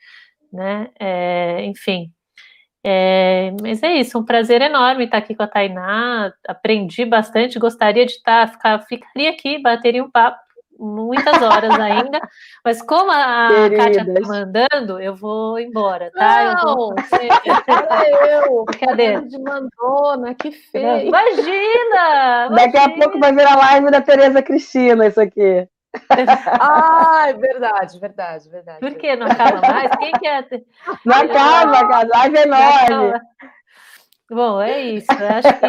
[0.51, 0.89] né?
[0.99, 2.11] É, enfim.
[2.83, 8.07] É, mas é isso, um prazer enorme estar aqui com a Tainá, aprendi bastante, gostaria
[8.07, 10.41] de estar, ficar, ficaria aqui, bateria um papo
[10.81, 12.21] muitas horas ainda,
[12.65, 13.85] mas como a Queridas.
[13.85, 16.55] Kátia está mandando, eu vou embora, tá?
[16.55, 16.95] Não, eu vou...
[18.29, 18.65] eu.
[18.65, 19.23] Brincadeira.
[19.23, 21.09] De mandona, que feio.
[21.09, 22.49] Imagina!
[22.57, 25.69] Daqui a pouco vai virar live da Tereza Cristina, isso aqui.
[26.61, 28.81] ah, é verdade, verdade, verdade.
[28.81, 29.91] Por que não acaba mais?
[29.97, 30.45] Quem que é?
[31.05, 33.21] Não acaba, a live é enorme.
[34.31, 35.11] Bom, é isso.
[35.11, 35.67] acho que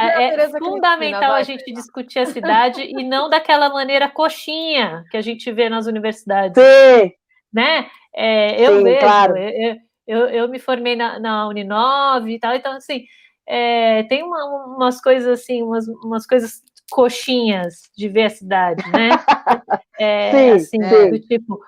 [0.00, 5.20] é, é fundamental a gente discutir a cidade e não daquela maneira coxinha que a
[5.20, 6.62] gente vê nas universidades.
[6.62, 7.12] Sim.
[7.52, 7.86] Né?
[8.14, 9.36] É, eu Sim, vejo, claro.
[9.36, 9.76] eu,
[10.06, 13.04] eu, eu, me formei na, na Uninove e tal, então, assim,
[13.46, 14.44] é, tem uma,
[14.76, 19.10] umas coisas assim, umas, umas coisas coxinhas de ver a cidade, né?
[19.98, 21.10] É, sim, assim, sim.
[21.10, 21.58] do tipo,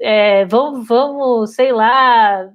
[0.00, 2.50] é, vamos, vamos, sei lá,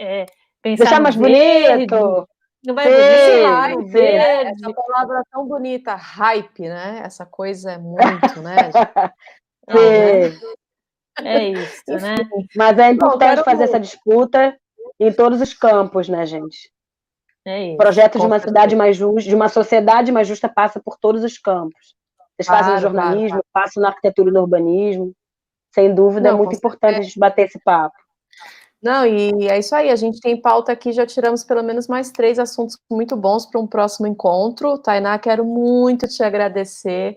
[0.00, 0.26] é,
[0.60, 2.28] pensar Deixar mais verde, bonito.
[2.64, 4.64] Não vai sim, hype, verde.
[4.64, 7.02] Essa palavra é tão bonita, hype, né?
[7.04, 8.56] Essa coisa é muito, né?
[11.20, 12.16] É isso, né?
[12.56, 14.56] Mas é importante Bom, fazer essa disputa
[14.98, 16.72] em todos os campos, né, gente?
[17.44, 17.76] É isso.
[17.76, 21.36] Projeto de uma cidade mais justa, de uma sociedade mais justa, passa por todos os
[21.38, 21.94] campos.
[22.34, 23.66] Vocês claro, fazem no jornalismo, claro, claro.
[23.66, 25.12] passam na arquitetura e no urbanismo.
[25.74, 27.96] Sem dúvida, Não, é muito importante a gente bater esse papo.
[28.82, 29.90] Não, e é isso aí.
[29.90, 33.60] A gente tem pauta aqui, já tiramos pelo menos mais três assuntos muito bons para
[33.60, 34.76] um próximo encontro.
[34.78, 37.16] Tainá, quero muito te agradecer.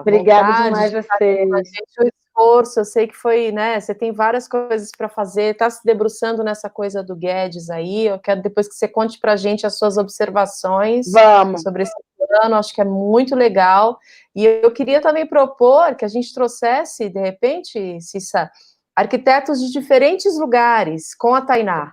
[0.00, 1.44] Obrigada demais você.
[1.44, 2.08] O
[2.38, 3.78] esforço, eu sei que foi, né?
[3.80, 8.06] Você tem várias coisas para fazer, está se debruçando nessa coisa do Guedes aí.
[8.06, 11.62] Eu quero depois que você conte para a gente as suas observações Vamos.
[11.62, 13.98] sobre esse plano, acho que é muito legal.
[14.34, 18.50] E eu queria também propor que a gente trouxesse, de repente, Cissa,
[18.98, 21.92] arquitetos de diferentes lugares com a Tainá.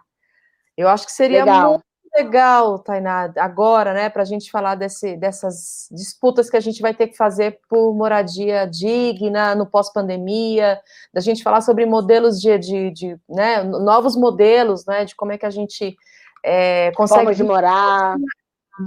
[0.75, 1.71] Eu acho que seria legal.
[1.73, 6.81] muito legal, Tainá, agora, né, para a gente falar desse, dessas disputas que a gente
[6.81, 10.79] vai ter que fazer por moradia digna no pós-pandemia,
[11.13, 15.37] da gente falar sobre modelos de, de, de, né, novos modelos, né, de como é
[15.37, 15.95] que a gente
[16.43, 18.15] é, consegue Formas de morar,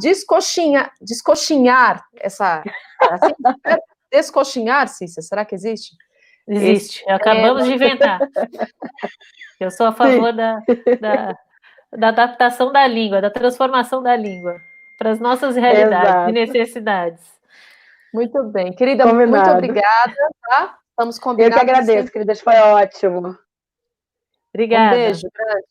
[0.01, 2.65] descoxinhar, descoxinhar essa,
[3.01, 3.35] assim,
[4.11, 5.95] descoxinhar, Cícia, será que existe?
[6.48, 7.66] Existe, Esse, acabamos é...
[7.66, 8.20] de inventar.
[9.60, 10.60] Eu sou a favor da,
[11.00, 11.36] da,
[11.96, 14.56] da, adaptação da língua, da transformação da língua
[14.96, 16.30] para as nossas realidades Exato.
[16.30, 17.38] e necessidades.
[18.14, 19.30] Muito bem, querida, Combinado.
[19.30, 20.14] muito obrigada,
[20.48, 20.78] tá?
[20.90, 21.56] Estamos combinados.
[21.56, 23.36] Eu que agradeço, querida, foi ótimo.
[24.54, 24.96] Obrigada.
[24.96, 25.66] Um beijo grande.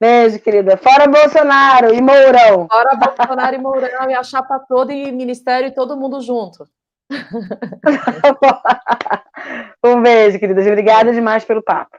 [0.00, 0.76] Beijo, querida.
[0.76, 2.68] Fora Bolsonaro e Mourão.
[2.70, 6.68] Fora Bolsonaro e Mourão e a chapa toda e ministério e todo mundo junto.
[9.84, 10.66] um beijo, queridas.
[10.66, 11.98] Obrigada demais pelo papo.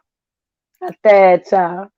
[0.81, 1.89] Até, tchau.